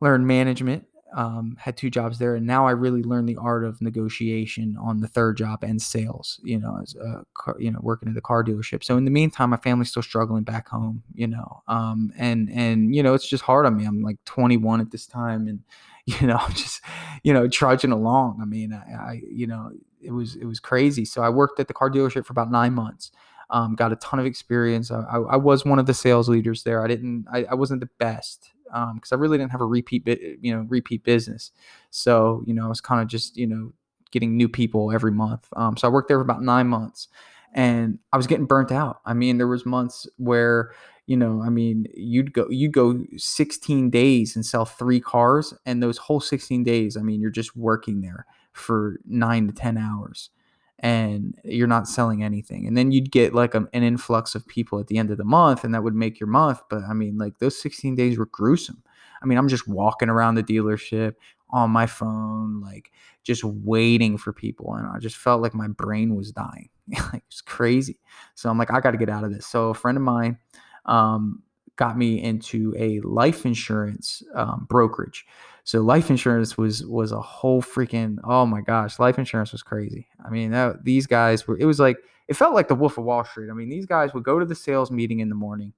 Learned 0.01 0.27
management 0.27 0.85
um, 1.15 1.57
had 1.59 1.77
two 1.77 1.91
jobs 1.91 2.19
there, 2.19 2.35
and 2.35 2.47
now 2.47 2.67
I 2.67 2.73
really 2.73 3.03
learned 3.03 3.29
the 3.29 3.37
art 3.37 3.65
of 3.65 3.81
negotiation 3.81 4.77
on 4.81 5.01
the 5.01 5.09
third 5.09 5.37
job 5.37 5.65
and 5.65 5.81
sales. 5.81 6.41
You 6.43 6.59
know, 6.59 6.79
as 6.83 6.95
a 6.97 7.25
car, 7.35 7.57
you 7.59 7.71
know 7.71 7.81
working 7.83 8.09
at 8.09 8.17
a 8.17 8.21
car 8.21 8.45
dealership. 8.45 8.85
So 8.85 8.97
in 8.97 9.05
the 9.05 9.11
meantime, 9.11 9.51
my 9.51 9.57
family's 9.57 9.91
still 9.91 10.03
struggling 10.03 10.45
back 10.45 10.69
home. 10.69 11.03
You 11.15 11.29
know, 11.29 11.63
um, 11.67 12.13
and 12.17 12.51
and 12.51 12.95
you 12.95 13.03
know 13.03 13.15
it's 13.15 13.29
just 13.29 13.43
hard 13.43 13.67
on 13.67 13.77
me. 13.77 13.85
I'm 13.85 14.03
like 14.03 14.23
21 14.27 14.81
at 14.81 14.91
this 14.91 15.07
time, 15.07 15.49
and 15.49 15.61
you 16.07 16.27
know 16.27 16.37
I'm 16.37 16.53
just 16.53 16.83
you 17.23 17.33
know 17.33 17.49
trudging 17.49 17.93
along. 17.93 18.41
I 18.43 18.45
mean, 18.45 18.73
I, 18.73 18.93
I 18.93 19.23
you 19.31 19.47
know 19.47 19.73
it 20.03 20.11
was 20.11 20.37
it 20.37 20.45
was 20.45 20.61
crazy. 20.61 21.05
So 21.05 21.23
I 21.23 21.31
worked 21.31 21.59
at 21.61 21.69
the 21.69 21.75
car 21.75 21.91
dealership 21.91 22.27
for 22.27 22.33
about 22.33 22.51
nine 22.51 22.75
months. 22.75 23.11
Um, 23.51 23.77
got 23.77 23.93
a 23.93 23.97
ton 23.97 24.21
of 24.21 24.27
experience. 24.27 24.91
I, 24.91 25.01
I, 25.01 25.17
I, 25.21 25.37
was 25.37 25.65
one 25.65 25.79
of 25.79 25.87
the 25.87 25.95
sales 25.95 26.29
leaders 26.29 26.65
there. 26.65 26.85
I 26.85 26.87
didn't. 26.87 27.25
I, 27.33 27.45
I 27.45 27.55
wasn't 27.55 27.81
the 27.81 27.89
best 27.99 28.51
because 28.95 29.13
um, 29.13 29.19
I 29.19 29.21
really 29.21 29.39
didn't 29.39 29.53
have 29.53 29.61
a 29.61 29.67
repeat, 29.67 30.07
you 30.07 30.55
know, 30.55 30.67
repeat 30.69 31.05
business. 31.05 31.51
So 31.91 32.43
you 32.47 32.55
know, 32.55 32.65
I 32.65 32.69
was 32.69 32.81
kind 32.81 33.01
of 33.01 33.09
just 33.09 33.37
you 33.37 33.47
know 33.47 33.73
getting 34.11 34.37
new 34.37 34.49
people 34.49 34.93
every 34.93 35.13
month. 35.13 35.49
Um, 35.57 35.77
so 35.77 35.89
I 35.89 35.91
worked 35.91 36.09
there 36.09 36.19
for 36.19 36.23
about 36.23 36.43
nine 36.43 36.69
months, 36.69 37.09
and 37.53 37.99
I 38.13 38.17
was 38.17 38.27
getting 38.27 38.47
burnt 38.47 38.73
out. 38.73 39.01
I 39.05 39.15
mean, 39.15 39.39
there 39.39 39.49
was 39.49 39.67
months 39.67 40.07
where 40.17 40.73
you 41.07 41.17
know, 41.17 41.43
I 41.43 41.49
mean, 41.49 41.87
you'd 41.95 42.35
go 42.35 42.47
you 42.51 42.69
go 42.69 43.03
16 43.17 43.89
days 43.89 44.37
and 44.37 44.45
sell 44.45 44.67
three 44.67 45.01
cars, 45.01 45.55
and 45.65 45.83
those 45.83 45.99
whole 45.99 46.21
16 46.21 46.63
days, 46.65 46.97
I 46.97 47.01
mean, 47.01 47.21
you're 47.21 47.31
just 47.31 47.57
working 47.57 48.03
there 48.03 48.27
for 48.53 49.01
nine 49.07 49.47
to 49.47 49.53
10 49.55 49.79
hours 49.79 50.31
and 50.81 51.35
you're 51.45 51.67
not 51.67 51.89
selling 51.89 52.23
anything. 52.23 52.67
And 52.67 52.77
then 52.77 52.93
you'd 52.93 53.11
get 53.11 53.35
like 53.35 53.55
a, 53.55 53.67
an 53.73 53.83
influx 53.83 54.35
of 54.35 54.47
people 54.47 54.79
at 54.79 54.87
the 54.87 54.99
end 54.99 55.11
of 55.11 55.19
the 55.19 55.25
month, 55.25 55.65
and 55.65 55.75
that 55.75 55.83
would 55.83 55.95
make 55.95 56.21
your 56.21 56.29
month. 56.29 56.61
But 56.71 56.83
I 56.89 56.93
mean, 56.93 57.19
like 57.19 57.39
those 57.39 57.61
16 57.61 57.95
days 57.95 58.19
were 58.19 58.27
gruesome. 58.27 58.83
I 59.21 59.27
mean, 59.27 59.39
I'm 59.39 59.49
just 59.49 59.67
walking 59.67 60.09
around 60.09 60.37
the 60.37 60.45
dealership 60.45 61.15
on 61.51 61.71
my 61.71 61.87
phone, 61.87 62.61
like 62.61 62.93
just 63.25 63.43
waiting 63.43 64.17
for 64.17 64.33
people. 64.33 64.75
And 64.75 64.87
I 64.87 64.99
just 64.99 65.17
felt 65.17 65.43
like 65.43 65.55
my 65.55 65.69
brain 65.69 66.15
was 66.15 66.31
dying. 66.31 66.69
like 67.13 67.25
it's 67.27 67.41
crazy. 67.41 67.99
So 68.35 68.49
I'm 68.49 68.59
like, 68.59 68.73
I 68.73 68.81
got 68.81 68.93
to 68.93 68.99
get 68.99 69.09
out 69.09 69.25
of 69.25 69.33
this. 69.33 69.47
So 69.47 69.71
a 69.71 69.75
friend 69.75 69.97
of 69.97 70.03
mine 70.03 70.39
um, 70.87 71.43
got 71.79 71.97
me 71.97 72.21
into 72.21 72.75
a 72.77 73.01
life 73.01 73.47
insurance 73.47 74.23
um, 74.35 74.67
brokerage. 74.69 75.25
So 75.65 75.81
life 75.81 76.11
insurance 76.11 76.59
was 76.59 76.85
was 76.85 77.13
a 77.13 77.21
whole 77.21 77.63
freaking 77.63 78.19
oh 78.25 78.45
my 78.45 78.61
gosh, 78.61 78.99
life 78.99 79.19
insurance 79.19 79.53
was 79.53 79.63
crazy. 79.63 80.09
I 80.25 80.29
mean, 80.29 80.51
that, 80.51 80.85
these 80.85 81.07
guys 81.07 81.47
were 81.47 81.57
it 81.59 81.65
was 81.65 81.81
like 81.81 81.99
it 82.27 82.35
felt 82.35 82.55
like 82.55 82.69
the 82.69 82.75
Wolf 82.75 82.99
of 82.99 83.05
Wall 83.05 83.25
Street. 83.25 83.49
I 83.51 83.55
mean, 83.55 83.69
these 83.69 83.87
guys 83.87 84.13
would 84.13 84.25
go 84.25 84.39
to 84.39 84.45
the 84.45 84.55
sales 84.55 84.91
meeting 84.91 85.21
in 85.21 85.29
the 85.29 85.35
morning, 85.35 85.73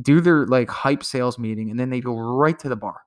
do 0.00 0.20
their 0.20 0.46
like 0.46 0.70
hype 0.70 1.04
sales 1.04 1.38
meeting, 1.38 1.70
and 1.70 1.78
then 1.78 1.90
they 1.90 2.00
go 2.00 2.16
right 2.16 2.58
to 2.60 2.68
the 2.68 2.76
bar. 2.76 3.00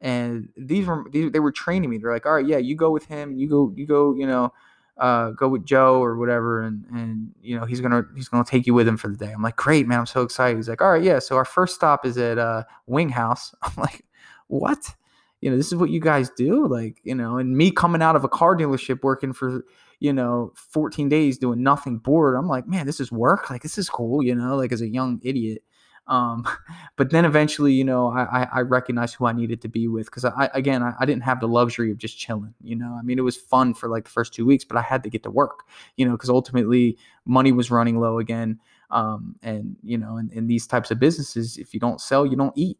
And 0.00 0.48
these 0.56 0.86
were 0.86 1.04
these, 1.12 1.30
they 1.30 1.38
were 1.38 1.52
training 1.52 1.88
me. 1.88 1.98
They're 1.98 2.12
like, 2.12 2.26
all 2.26 2.34
right, 2.34 2.46
yeah, 2.46 2.58
you 2.58 2.74
go 2.74 2.90
with 2.90 3.06
him, 3.06 3.36
you 3.36 3.48
go, 3.48 3.72
you 3.76 3.86
go, 3.86 4.14
you 4.14 4.26
know, 4.26 4.52
uh, 4.98 5.30
go 5.30 5.48
with 5.48 5.64
Joe 5.64 6.02
or 6.02 6.16
whatever, 6.16 6.62
and 6.62 6.84
and 6.92 7.32
you 7.42 7.58
know 7.58 7.64
he's 7.64 7.80
gonna 7.80 8.04
he's 8.14 8.28
gonna 8.28 8.44
take 8.44 8.66
you 8.66 8.74
with 8.74 8.86
him 8.86 8.96
for 8.96 9.08
the 9.08 9.16
day. 9.16 9.32
I'm 9.32 9.42
like, 9.42 9.56
great, 9.56 9.86
man, 9.86 10.00
I'm 10.00 10.06
so 10.06 10.22
excited. 10.22 10.56
He's 10.56 10.68
like, 10.68 10.82
all 10.82 10.90
right, 10.90 11.02
yeah. 11.02 11.18
So 11.18 11.36
our 11.36 11.44
first 11.44 11.74
stop 11.74 12.04
is 12.06 12.18
at 12.18 12.38
uh, 12.38 12.64
Wing 12.86 13.08
House. 13.08 13.54
I'm 13.62 13.72
like, 13.76 14.04
what? 14.48 14.94
you 15.42 15.50
know, 15.50 15.56
this 15.56 15.66
is 15.66 15.74
what 15.74 15.90
you 15.90 16.00
guys 16.00 16.30
do. 16.30 16.66
Like, 16.66 17.00
you 17.02 17.14
know, 17.14 17.36
and 17.36 17.54
me 17.54 17.72
coming 17.72 18.00
out 18.00 18.16
of 18.16 18.24
a 18.24 18.28
car 18.28 18.56
dealership 18.56 19.02
working 19.02 19.32
for, 19.32 19.64
you 19.98 20.12
know, 20.12 20.52
14 20.54 21.08
days 21.08 21.36
doing 21.36 21.62
nothing 21.62 21.98
bored. 21.98 22.36
I'm 22.36 22.46
like, 22.46 22.66
man, 22.68 22.86
this 22.86 23.00
is 23.00 23.10
work. 23.10 23.50
Like, 23.50 23.62
this 23.62 23.76
is 23.76 23.90
cool, 23.90 24.22
you 24.22 24.36
know, 24.36 24.56
like 24.56 24.72
as 24.72 24.80
a 24.80 24.88
young 24.88 25.20
idiot. 25.22 25.64
Um, 26.06 26.46
but 26.96 27.10
then 27.10 27.24
eventually, 27.24 27.72
you 27.72 27.84
know, 27.84 28.08
I, 28.08 28.48
I 28.52 28.60
recognized 28.60 29.14
who 29.14 29.26
I 29.26 29.32
needed 29.32 29.62
to 29.62 29.68
be 29.68 29.88
with 29.88 30.06
because 30.06 30.24
I, 30.24 30.50
again, 30.54 30.82
I, 30.82 30.94
I, 30.98 31.06
didn't 31.06 31.22
have 31.22 31.40
the 31.40 31.48
luxury 31.48 31.90
of 31.90 31.98
just 31.98 32.18
chilling, 32.18 32.54
you 32.62 32.76
know, 32.76 32.96
I 32.98 33.02
mean, 33.02 33.18
it 33.18 33.22
was 33.22 33.36
fun 33.36 33.74
for 33.74 33.88
like 33.88 34.04
the 34.04 34.10
first 34.10 34.34
two 34.34 34.44
weeks, 34.44 34.64
but 34.64 34.76
I 34.76 34.82
had 34.82 35.02
to 35.04 35.10
get 35.10 35.22
to 35.22 35.30
work, 35.30 35.60
you 35.96 36.04
know, 36.04 36.12
because 36.12 36.28
ultimately 36.28 36.98
money 37.24 37.52
was 37.52 37.70
running 37.70 38.00
low 38.00 38.18
again. 38.18 38.58
Um, 38.90 39.36
and, 39.42 39.76
you 39.82 39.96
know, 39.96 40.18
in, 40.18 40.30
in 40.32 40.46
these 40.48 40.66
types 40.66 40.90
of 40.90 40.98
businesses, 40.98 41.56
if 41.56 41.72
you 41.72 41.80
don't 41.80 42.00
sell, 42.00 42.26
you 42.26 42.36
don't 42.36 42.52
eat. 42.56 42.78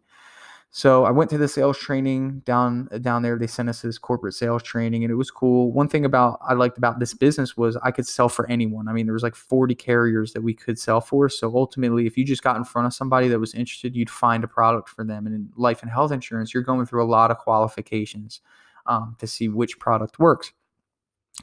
So 0.75 1.05
I 1.05 1.11
went 1.11 1.29
to 1.31 1.37
the 1.37 1.49
sales 1.49 1.77
training 1.77 2.41
down 2.47 2.89
down 3.03 3.21
there. 3.21 3.39
They 3.39 3.47
sent 3.47 3.69
us 3.69 3.83
this 3.83 3.99
corporate 3.99 4.33
sales 4.33 4.63
training, 4.63 5.05
and 5.05 5.13
it 5.13 5.17
was 5.17 5.31
cool. 5.31 5.71
One 5.71 5.87
thing 5.87 6.07
about 6.07 6.39
I 6.41 6.55
liked 6.55 6.79
about 6.79 6.99
this 6.99 7.13
business 7.13 7.59
was 7.59 7.77
I 7.83 7.91
could 7.91 8.07
sell 8.07 8.31
for 8.31 8.49
anyone. 8.49 8.89
I 8.89 8.95
mean, 8.95 9.05
there 9.05 9.13
was 9.13 9.23
like 9.23 9.35
40 9.35 9.75
carriers 9.75 10.33
that 10.33 10.41
we 10.41 10.55
could 10.55 10.79
sell 10.79 11.03
for. 11.03 11.29
So 11.29 11.55
ultimately, 11.55 12.07
if 12.07 12.17
you 12.17 12.25
just 12.25 12.43
got 12.43 12.57
in 12.57 12.65
front 12.65 12.87
of 12.87 12.95
somebody 12.95 13.29
that 13.29 13.39
was 13.39 13.53
interested, 13.53 13.95
you'd 13.95 14.09
find 14.09 14.45
a 14.45 14.49
product 14.49 14.89
for 14.89 15.05
them. 15.05 15.27
And 15.27 15.35
in 15.35 15.51
life 15.57 15.83
and 15.83 15.91
health 15.91 16.11
insurance, 16.11 16.55
you're 16.55 16.63
going 16.63 16.87
through 16.87 17.05
a 17.05 17.11
lot 17.11 17.31
of 17.31 17.37
qualifications 17.37 18.41
um, 18.87 19.15
to 19.19 19.27
see 19.27 19.49
which 19.49 19.79
product 19.79 20.19
works. 20.19 20.53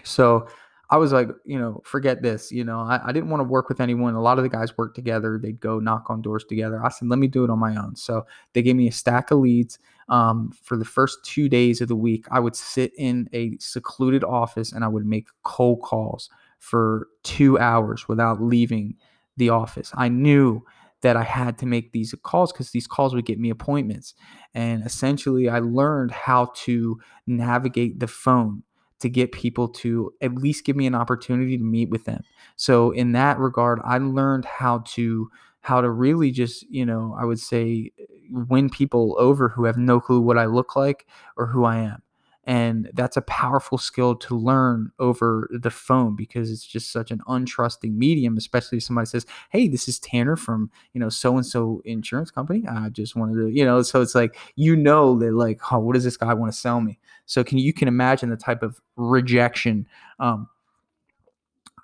So 0.04 0.48
I 0.92 0.98
was 0.98 1.12
like, 1.12 1.30
you 1.46 1.60
know, 1.60 1.82
forget 1.86 2.24
this. 2.24 2.52
You 2.52 2.64
know, 2.64 2.80
I, 2.80 3.00
I 3.06 3.12
didn't 3.12 3.30
want 3.30 3.42
to 3.42 3.46
work 3.46 3.70
with 3.70 3.80
anyone. 3.80 4.16
A 4.16 4.22
lot 4.22 4.40
of 4.40 4.44
the 4.44 4.50
guys 4.50 4.76
worked 4.78 4.96
together. 4.96 5.40
They'd 5.42 5.60
go 5.60 5.80
knock 5.80 6.10
on 6.10 6.22
doors 6.22 6.44
together. 6.44 6.84
I 6.84 6.90
said, 6.90 7.10
let 7.10 7.20
me 7.20 7.28
do 7.28 7.44
it 7.44 7.52
on 7.52 7.60
my 7.60 7.76
own. 7.76 7.96
So 7.96 8.26
they 8.54 8.64
gave 8.64 8.76
me 8.76 8.88
a 8.88 8.92
stack 8.92 9.30
of 9.30 9.40
leads. 9.40 9.78
Um, 10.08 10.52
for 10.64 10.76
the 10.76 10.86
first 10.86 11.24
two 11.24 11.48
days 11.48 11.82
of 11.82 11.88
the 11.88 11.96
week, 11.96 12.26
I 12.32 12.40
would 12.40 12.56
sit 12.56 12.92
in 12.98 13.30
a 13.34 13.56
secluded 13.60 14.24
office 14.24 14.72
and 14.72 14.84
I 14.84 14.88
would 14.88 15.06
make 15.06 15.28
cold 15.44 15.82
calls 15.84 16.30
for 16.58 17.08
two 17.24 17.60
hours 17.60 18.08
without 18.08 18.42
leaving 18.42 18.96
the 19.38 19.50
office. 19.50 19.92
I 19.96 20.10
knew 20.10 20.64
that 21.02 21.16
I 21.16 21.24
had 21.24 21.58
to 21.60 21.66
make 21.66 21.92
these 21.92 22.14
calls 22.24 22.52
because 22.52 22.72
these 22.72 22.88
calls 22.88 23.14
would 23.14 23.26
get 23.26 23.40
me 23.40 23.50
appointments. 23.50 24.16
And 24.54 24.84
essentially, 24.86 25.48
I 25.48 25.60
learned 25.60 26.12
how 26.12 26.52
to 26.56 27.00
navigate 27.28 28.00
the 28.00 28.08
phone 28.08 28.64
to 29.00 29.10
get 29.10 29.32
people 29.32 29.68
to 29.68 30.14
at 30.22 30.36
least 30.36 30.66
give 30.66 30.76
me 30.76 30.88
an 30.88 30.96
opportunity 30.96 31.58
to 31.58 31.64
meet 31.64 31.90
with 31.90 32.06
them. 32.06 32.24
So 32.56 32.92
in 32.92 33.14
that 33.14 33.40
regard, 33.40 33.80
I 33.84 33.98
learned 33.98 34.46
how 34.46 34.80
to 34.88 35.30
how 35.62 35.82
to 35.82 35.90
really 35.90 36.32
just, 36.32 36.64
you 36.70 36.86
know, 36.86 37.16
I 37.20 37.26
would 37.26 37.40
say 37.40 37.92
win 38.32 38.70
people 38.70 39.16
over 39.20 39.50
who 39.50 39.66
have 39.66 39.78
no 39.78 40.00
clue 40.00 40.22
what 40.22 40.38
I 40.38 40.46
look 40.46 40.76
like 40.76 41.06
or 41.36 41.48
who 41.48 41.66
I 41.66 41.78
am 41.78 42.02
and 42.50 42.90
that's 42.96 43.16
a 43.16 43.22
powerful 43.22 43.78
skill 43.78 44.16
to 44.16 44.36
learn 44.36 44.92
over 44.98 45.48
the 45.52 45.70
phone 45.70 46.16
because 46.16 46.50
it's 46.50 46.66
just 46.66 46.92
such 46.92 47.12
an 47.12 47.22
untrusting 47.28 47.96
medium 47.96 48.38
especially 48.38 48.80
if 48.80 48.84
somebody 48.84 49.06
says 49.06 49.28
hey 49.52 49.68
this 49.68 49.88
is 49.88 50.00
tanner 50.00 50.36
from 50.36 50.72
you 50.94 51.00
know 51.00 51.10
so 51.10 51.38
and 51.38 51.46
so 51.46 51.82
insurance 51.86 52.32
company. 52.32 52.64
I 52.68 52.90
just 52.90 53.16
wanted 53.16 53.36
to 53.36 53.50
you 53.50 53.64
know 53.64 53.84
so 53.84 54.02
it's 54.02 54.16
like 54.16 54.36
you 54.56 54.76
know 54.76 55.18
that 55.20 55.32
like 55.34 55.60
oh 55.72 55.78
what 55.78 55.94
does 55.94 56.04
this 56.04 56.18
guy 56.18 56.34
want 56.34 56.52
to 56.52 56.58
sell 56.58 56.82
me? 56.82 56.98
So 57.28 57.44
can 57.44 57.60
you 57.60 57.72
can 57.72 57.88
imagine 57.88 58.30
the 58.30 58.38
type 58.38 58.64
of 58.64 58.82
rejection 58.96 59.88
um, 60.20 60.50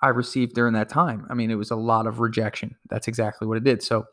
i 0.02 0.08
received 0.08 0.54
during 0.54 0.74
that 0.74 0.88
time. 0.88 1.26
I 1.30 1.34
mean 1.34 1.50
it 1.50 1.54
was 1.54 1.70
a 1.70 1.76
lot 1.76 2.06
of 2.06 2.18
rejection. 2.20 2.76
That's 2.90 3.08
exactly 3.08 3.46
what 3.46 3.56
it 3.56 3.64
did. 3.64 3.82
So 3.82 4.06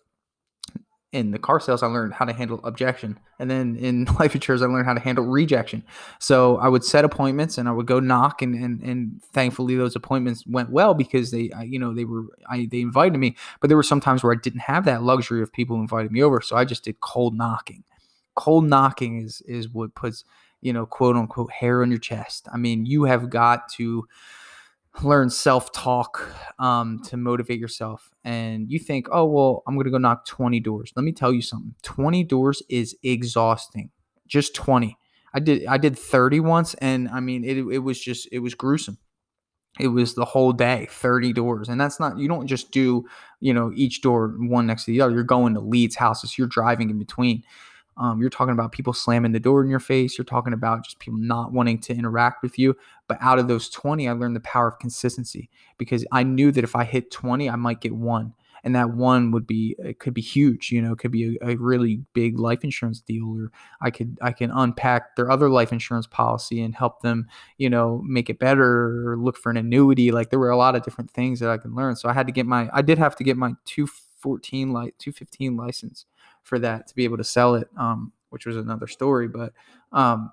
in 1.13 1.29
the 1.29 1.37
car 1.37 1.59
sales, 1.59 1.83
I 1.83 1.87
learned 1.87 2.15
how 2.15 2.25
to 2.25 2.33
handle 2.33 2.59
objection. 2.63 3.19
And 3.37 3.49
then 3.49 3.75
in 3.75 4.05
life 4.19 4.33
insurance, 4.33 4.63
I 4.63 4.65
learned 4.65 4.87
how 4.87 4.95
to 4.95 4.99
handle 4.99 5.25
rejection. 5.25 5.83
So 6.19 6.57
I 6.57 6.67
would 6.67 6.83
set 6.83 7.05
appointments 7.05 7.59
and 7.59 7.69
I 7.69 7.71
would 7.71 7.85
go 7.85 7.99
knock 7.99 8.41
and, 8.41 8.55
and, 8.55 8.81
and 8.81 9.21
thankfully 9.31 9.75
those 9.75 9.95
appointments 9.95 10.45
went 10.47 10.71
well 10.71 10.95
because 10.95 11.29
they, 11.29 11.51
you 11.63 11.77
know, 11.77 11.93
they 11.93 12.03
were, 12.03 12.25
I, 12.49 12.67
they 12.69 12.81
invited 12.81 13.19
me, 13.19 13.35
but 13.61 13.67
there 13.67 13.77
were 13.77 13.83
some 13.83 14.01
times 14.01 14.23
where 14.23 14.33
I 14.33 14.37
didn't 14.41 14.61
have 14.61 14.85
that 14.85 15.03
luxury 15.03 15.43
of 15.43 15.53
people 15.53 15.75
inviting 15.77 16.11
me 16.11 16.23
over. 16.23 16.41
So 16.41 16.57
I 16.57 16.65
just 16.65 16.83
did 16.83 16.99
cold 16.99 17.37
knocking. 17.37 17.83
Cold 18.35 18.65
knocking 18.65 19.21
is, 19.21 19.41
is 19.41 19.69
what 19.69 19.93
puts, 19.93 20.25
you 20.61 20.73
know, 20.73 20.87
quote 20.87 21.15
unquote 21.15 21.51
hair 21.51 21.83
on 21.83 21.91
your 21.91 21.99
chest. 21.99 22.47
I 22.51 22.57
mean, 22.57 22.87
you 22.87 23.03
have 23.03 23.29
got 23.29 23.69
to, 23.73 24.07
learn 25.01 25.29
self 25.29 25.71
talk 25.71 26.29
um, 26.59 27.01
to 27.05 27.17
motivate 27.17 27.59
yourself. 27.59 28.11
And 28.23 28.69
you 28.69 28.79
think, 28.79 29.07
oh, 29.11 29.25
well, 29.25 29.63
I'm 29.67 29.75
going 29.75 29.85
to 29.85 29.91
go 29.91 29.97
knock 29.97 30.25
20 30.25 30.59
doors. 30.59 30.93
Let 30.95 31.03
me 31.03 31.11
tell 31.11 31.33
you 31.33 31.41
something 31.41 31.73
20 31.83 32.23
doors 32.23 32.61
is 32.69 32.95
exhausting. 33.03 33.89
Just 34.27 34.55
20. 34.55 34.97
I 35.33 35.39
did 35.39 35.65
I 35.65 35.77
did 35.77 35.97
30 35.97 36.41
once 36.41 36.75
and 36.75 37.09
I 37.09 37.19
mean 37.19 37.43
it 37.43 37.57
it 37.57 37.79
was 37.79 37.99
just 37.99 38.27
it 38.31 38.39
was 38.39 38.53
gruesome. 38.53 38.97
It 39.79 39.87
was 39.87 40.13
the 40.13 40.25
whole 40.25 40.53
day, 40.53 40.87
30 40.91 41.33
doors. 41.33 41.67
And 41.67 41.81
that's 41.81 41.99
not 41.99 42.19
you 42.19 42.27
don't 42.27 42.45
just 42.45 42.71
do, 42.71 43.05
you 43.39 43.53
know, 43.53 43.71
each 43.73 44.01
door 44.01 44.35
one 44.37 44.67
next 44.67 44.85
to 44.85 44.91
the 44.91 45.01
other. 45.01 45.13
You're 45.13 45.23
going 45.23 45.55
to 45.55 45.59
leads 45.59 45.95
houses, 45.95 46.37
you're 46.37 46.47
driving 46.47 46.91
in 46.91 46.99
between. 46.99 47.43
Um, 47.97 48.19
you're 48.19 48.29
talking 48.29 48.53
about 48.53 48.71
people 48.71 48.93
slamming 48.93 49.31
the 49.31 49.39
door 49.39 49.63
in 49.63 49.69
your 49.69 49.79
face. 49.79 50.17
You're 50.17 50.25
talking 50.25 50.53
about 50.53 50.83
just 50.83 50.99
people 50.99 51.19
not 51.19 51.51
wanting 51.51 51.79
to 51.81 51.93
interact 51.93 52.41
with 52.41 52.57
you. 52.57 52.75
But 53.07 53.17
out 53.21 53.39
of 53.39 53.47
those 53.47 53.69
20, 53.69 54.07
I 54.07 54.13
learned 54.13 54.35
the 54.35 54.41
power 54.41 54.67
of 54.67 54.79
consistency 54.79 55.49
because 55.77 56.05
I 56.11 56.23
knew 56.23 56.51
that 56.51 56.63
if 56.63 56.75
I 56.75 56.83
hit 56.83 57.11
20, 57.11 57.49
I 57.49 57.55
might 57.55 57.81
get 57.81 57.95
one. 57.95 58.33
And 58.65 58.75
that 58.75 58.91
one 58.91 59.31
would 59.31 59.45
be 59.45 59.75
it 59.77 59.99
could 59.99 60.13
be 60.13 60.21
huge, 60.21 60.71
you 60.71 60.81
know, 60.81 60.93
it 60.93 60.99
could 60.99 61.11
be 61.11 61.37
a, 61.41 61.49
a 61.49 61.55
really 61.57 61.99
big 62.13 62.39
life 62.39 62.63
insurance 62.63 63.01
deal, 63.01 63.25
or 63.27 63.51
I 63.81 63.91
could 63.91 64.17
I 64.21 64.31
can 64.31 64.51
unpack 64.51 65.17
their 65.17 65.29
other 65.29 65.49
life 65.49 65.73
insurance 65.73 66.07
policy 66.07 66.61
and 66.61 66.73
help 66.73 67.01
them, 67.01 67.27
you 67.57 67.69
know, 67.69 68.01
make 68.05 68.29
it 68.29 68.39
better 68.39 69.09
or 69.09 69.17
look 69.17 69.35
for 69.35 69.49
an 69.49 69.57
annuity. 69.57 70.13
Like 70.13 70.29
there 70.29 70.39
were 70.39 70.49
a 70.49 70.55
lot 70.55 70.77
of 70.77 70.83
different 70.83 71.11
things 71.11 71.41
that 71.41 71.49
I 71.49 71.57
could 71.57 71.73
learn. 71.73 71.97
So 71.97 72.07
I 72.07 72.13
had 72.13 72.25
to 72.27 72.31
get 72.31 72.45
my 72.45 72.69
I 72.71 72.81
did 72.81 72.97
have 72.99 73.17
to 73.17 73.25
get 73.25 73.35
my 73.35 73.51
214 73.65 74.71
like 74.71 74.97
215 74.97 75.57
license 75.57 76.05
for 76.43 76.59
that 76.59 76.87
to 76.87 76.95
be 76.95 77.03
able 77.05 77.17
to 77.17 77.23
sell 77.23 77.55
it, 77.55 77.67
um, 77.77 78.11
which 78.29 78.45
was 78.45 78.57
another 78.57 78.87
story. 78.87 79.27
But 79.27 79.53
um, 79.91 80.31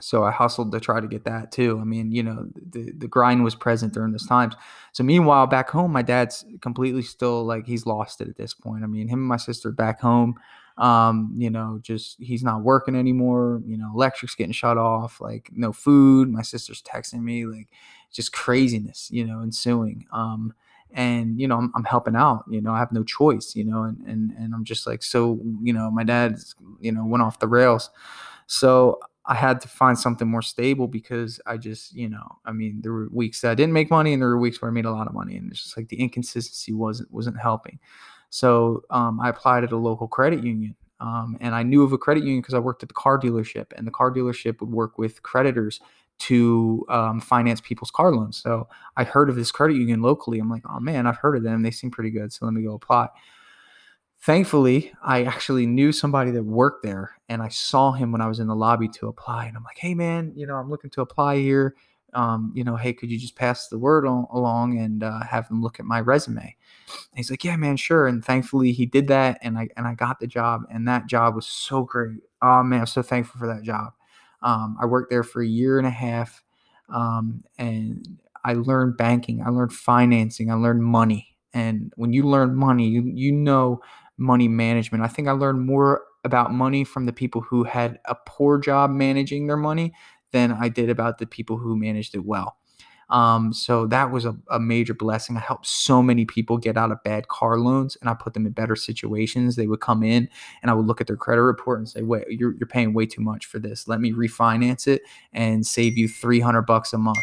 so 0.00 0.24
I 0.24 0.30
hustled 0.30 0.72
to 0.72 0.80
try 0.80 1.00
to 1.00 1.06
get 1.06 1.24
that 1.24 1.52
too. 1.52 1.78
I 1.80 1.84
mean, 1.84 2.12
you 2.12 2.22
know, 2.22 2.48
the 2.70 2.92
the 2.92 3.08
grind 3.08 3.44
was 3.44 3.54
present 3.54 3.94
during 3.94 4.12
those 4.12 4.26
times. 4.26 4.54
So 4.92 5.02
meanwhile, 5.02 5.46
back 5.46 5.70
home, 5.70 5.92
my 5.92 6.02
dad's 6.02 6.44
completely 6.60 7.02
still 7.02 7.44
like 7.44 7.66
he's 7.66 7.86
lost 7.86 8.20
it 8.20 8.28
at 8.28 8.36
this 8.36 8.52
point. 8.54 8.84
I 8.84 8.86
mean, 8.86 9.08
him 9.08 9.20
and 9.20 9.28
my 9.28 9.38
sister 9.38 9.70
back 9.70 10.00
home, 10.00 10.34
um, 10.76 11.32
you 11.36 11.48
know, 11.48 11.78
just 11.82 12.16
he's 12.20 12.42
not 12.42 12.62
working 12.62 12.94
anymore. 12.94 13.62
You 13.64 13.78
know, 13.78 13.90
electric's 13.94 14.34
getting 14.34 14.52
shut 14.52 14.76
off. 14.76 15.20
Like 15.20 15.50
no 15.52 15.72
food. 15.72 16.30
My 16.30 16.42
sister's 16.42 16.82
texting 16.82 17.22
me 17.22 17.46
like 17.46 17.68
just 18.12 18.32
craziness, 18.32 19.10
you 19.10 19.26
know, 19.26 19.40
ensuing. 19.40 20.06
Um, 20.12 20.52
and 20.92 21.38
you 21.40 21.46
know 21.46 21.58
I'm, 21.58 21.72
I'm, 21.74 21.84
helping 21.84 22.16
out 22.16 22.44
you 22.48 22.60
know 22.60 22.72
i 22.72 22.78
have 22.78 22.92
no 22.92 23.04
choice 23.04 23.54
you 23.54 23.64
know 23.64 23.82
and, 23.82 23.98
and 24.06 24.32
and 24.32 24.54
i'm 24.54 24.64
just 24.64 24.86
like 24.86 25.02
so 25.02 25.40
you 25.62 25.72
know 25.72 25.90
my 25.90 26.04
dad 26.04 26.36
you 26.80 26.92
know 26.92 27.04
went 27.04 27.22
off 27.22 27.38
the 27.38 27.48
rails. 27.48 27.90
So 28.46 29.00
i 29.26 29.34
had 29.34 29.60
to 29.60 29.68
find 29.68 29.98
something 29.98 30.28
more 30.28 30.42
stable 30.42 30.86
because 30.86 31.40
i 31.46 31.56
just 31.56 31.94
you 31.94 32.08
know 32.08 32.38
i 32.44 32.52
mean 32.52 32.80
there 32.82 32.92
were 32.92 33.08
weeks 33.10 33.40
that 33.40 33.50
i 33.50 33.54
didn't 33.54 33.72
make 33.72 33.90
money 33.90 34.12
and 34.12 34.22
there 34.22 34.28
were 34.28 34.38
weeks 34.38 34.62
where 34.62 34.70
i 34.70 34.74
made 34.74 34.84
a 34.84 34.90
lot 34.90 35.06
of 35.06 35.14
money 35.14 35.36
and 35.36 35.50
it's 35.50 35.62
just 35.62 35.76
like 35.76 35.88
the 35.88 36.00
inconsistency 36.00 36.72
wasn't 36.72 37.10
wasn't 37.12 37.38
helping. 37.38 37.78
So 38.30 38.82
um, 38.90 39.20
i 39.20 39.28
applied 39.28 39.64
at 39.64 39.72
a 39.72 39.76
local 39.76 40.08
credit 40.08 40.44
union 40.44 40.74
um, 41.00 41.36
and 41.40 41.54
i 41.54 41.62
knew 41.62 41.82
of 41.82 41.92
a 41.92 41.98
credit 41.98 42.22
union 42.22 42.40
because 42.40 42.54
i 42.54 42.58
worked 42.58 42.82
at 42.82 42.88
the 42.88 42.94
car 42.94 43.18
dealership 43.18 43.66
and 43.76 43.86
the 43.86 43.90
car 43.90 44.10
dealership 44.10 44.60
would 44.60 44.70
work 44.70 44.98
with 44.98 45.22
creditors 45.22 45.80
to 46.18 46.84
um, 46.88 47.20
finance 47.20 47.60
people's 47.60 47.90
car 47.90 48.14
loans. 48.14 48.38
So 48.38 48.68
I 48.96 49.04
heard 49.04 49.28
of 49.28 49.36
this 49.36 49.52
credit 49.52 49.76
union 49.76 50.02
locally. 50.02 50.38
I'm 50.38 50.50
like, 50.50 50.62
oh 50.68 50.80
man, 50.80 51.06
I've 51.06 51.18
heard 51.18 51.36
of 51.36 51.42
them. 51.42 51.62
They 51.62 51.70
seem 51.70 51.90
pretty 51.90 52.10
good. 52.10 52.32
So 52.32 52.44
let 52.44 52.54
me 52.54 52.62
go 52.62 52.74
apply. 52.74 53.08
Thankfully, 54.18 54.92
I 55.04 55.24
actually 55.24 55.66
knew 55.66 55.92
somebody 55.92 56.30
that 56.32 56.42
worked 56.42 56.82
there 56.82 57.12
and 57.28 57.42
I 57.42 57.48
saw 57.48 57.92
him 57.92 58.12
when 58.12 58.20
I 58.20 58.28
was 58.28 58.40
in 58.40 58.46
the 58.46 58.56
lobby 58.56 58.88
to 58.88 59.08
apply. 59.08 59.46
And 59.46 59.56
I'm 59.56 59.62
like, 59.62 59.78
hey 59.78 59.94
man, 59.94 60.32
you 60.34 60.46
know, 60.46 60.54
I'm 60.56 60.70
looking 60.70 60.90
to 60.90 61.02
apply 61.02 61.36
here. 61.38 61.76
Um, 62.14 62.50
you 62.54 62.64
know, 62.64 62.76
hey, 62.76 62.94
could 62.94 63.10
you 63.10 63.18
just 63.18 63.36
pass 63.36 63.68
the 63.68 63.78
word 63.78 64.06
on, 64.06 64.26
along 64.30 64.78
and 64.78 65.02
uh, 65.02 65.22
have 65.22 65.48
them 65.48 65.60
look 65.60 65.78
at 65.78 65.84
my 65.84 66.00
resume? 66.00 66.40
And 66.40 67.16
he's 67.16 67.30
like, 67.30 67.44
yeah, 67.44 67.56
man, 67.56 67.76
sure. 67.76 68.06
And 68.06 68.24
thankfully, 68.24 68.72
he 68.72 68.86
did 68.86 69.08
that, 69.08 69.38
and 69.42 69.58
I 69.58 69.68
and 69.76 69.86
I 69.86 69.94
got 69.94 70.18
the 70.18 70.26
job, 70.26 70.62
and 70.70 70.88
that 70.88 71.08
job 71.08 71.34
was 71.34 71.46
so 71.46 71.82
great. 71.82 72.20
Oh 72.40 72.62
man, 72.62 72.80
I'm 72.80 72.86
so 72.86 73.02
thankful 73.02 73.38
for 73.38 73.46
that 73.48 73.62
job. 73.64 73.92
Um, 74.42 74.76
I 74.80 74.86
worked 74.86 75.10
there 75.10 75.22
for 75.22 75.42
a 75.42 75.46
year 75.46 75.78
and 75.78 75.86
a 75.86 75.90
half, 75.90 76.42
um, 76.88 77.44
and 77.58 78.18
I 78.44 78.54
learned 78.54 78.96
banking. 78.96 79.42
I 79.42 79.48
learned 79.50 79.72
financing. 79.72 80.50
I 80.50 80.54
learned 80.54 80.84
money. 80.84 81.36
And 81.52 81.92
when 81.96 82.12
you 82.12 82.22
learn 82.24 82.54
money, 82.54 82.88
you 82.88 83.02
you 83.02 83.32
know 83.32 83.80
money 84.18 84.48
management. 84.48 85.02
I 85.04 85.08
think 85.08 85.28
I 85.28 85.32
learned 85.32 85.64
more 85.66 86.02
about 86.24 86.52
money 86.52 86.84
from 86.84 87.06
the 87.06 87.12
people 87.12 87.40
who 87.40 87.64
had 87.64 87.98
a 88.06 88.14
poor 88.26 88.58
job 88.58 88.90
managing 88.90 89.46
their 89.46 89.56
money 89.56 89.94
than 90.32 90.52
I 90.52 90.68
did 90.68 90.90
about 90.90 91.18
the 91.18 91.26
people 91.26 91.56
who 91.56 91.76
managed 91.76 92.14
it 92.14 92.24
well. 92.24 92.56
Um, 93.08 93.52
so 93.52 93.86
that 93.86 94.10
was 94.10 94.24
a, 94.24 94.36
a, 94.50 94.58
major 94.58 94.92
blessing. 94.92 95.36
I 95.36 95.40
helped 95.40 95.66
so 95.66 96.02
many 96.02 96.24
people 96.24 96.58
get 96.58 96.76
out 96.76 96.90
of 96.90 97.02
bad 97.04 97.28
car 97.28 97.58
loans 97.60 97.96
and 98.00 98.10
I 98.10 98.14
put 98.14 98.34
them 98.34 98.46
in 98.46 98.52
better 98.52 98.74
situations. 98.74 99.54
They 99.54 99.68
would 99.68 99.80
come 99.80 100.02
in 100.02 100.28
and 100.60 100.70
I 100.70 100.74
would 100.74 100.86
look 100.86 101.00
at 101.00 101.06
their 101.06 101.16
credit 101.16 101.42
report 101.42 101.78
and 101.78 101.88
say, 101.88 102.02
wait, 102.02 102.24
you're, 102.30 102.54
you're 102.56 102.66
paying 102.66 102.94
way 102.94 103.06
too 103.06 103.20
much 103.20 103.46
for 103.46 103.60
this. 103.60 103.86
Let 103.86 104.00
me 104.00 104.12
refinance 104.12 104.88
it 104.88 105.02
and 105.32 105.64
save 105.64 105.96
you 105.96 106.08
300 106.08 106.62
bucks 106.62 106.92
a 106.92 106.98
month. 106.98 107.18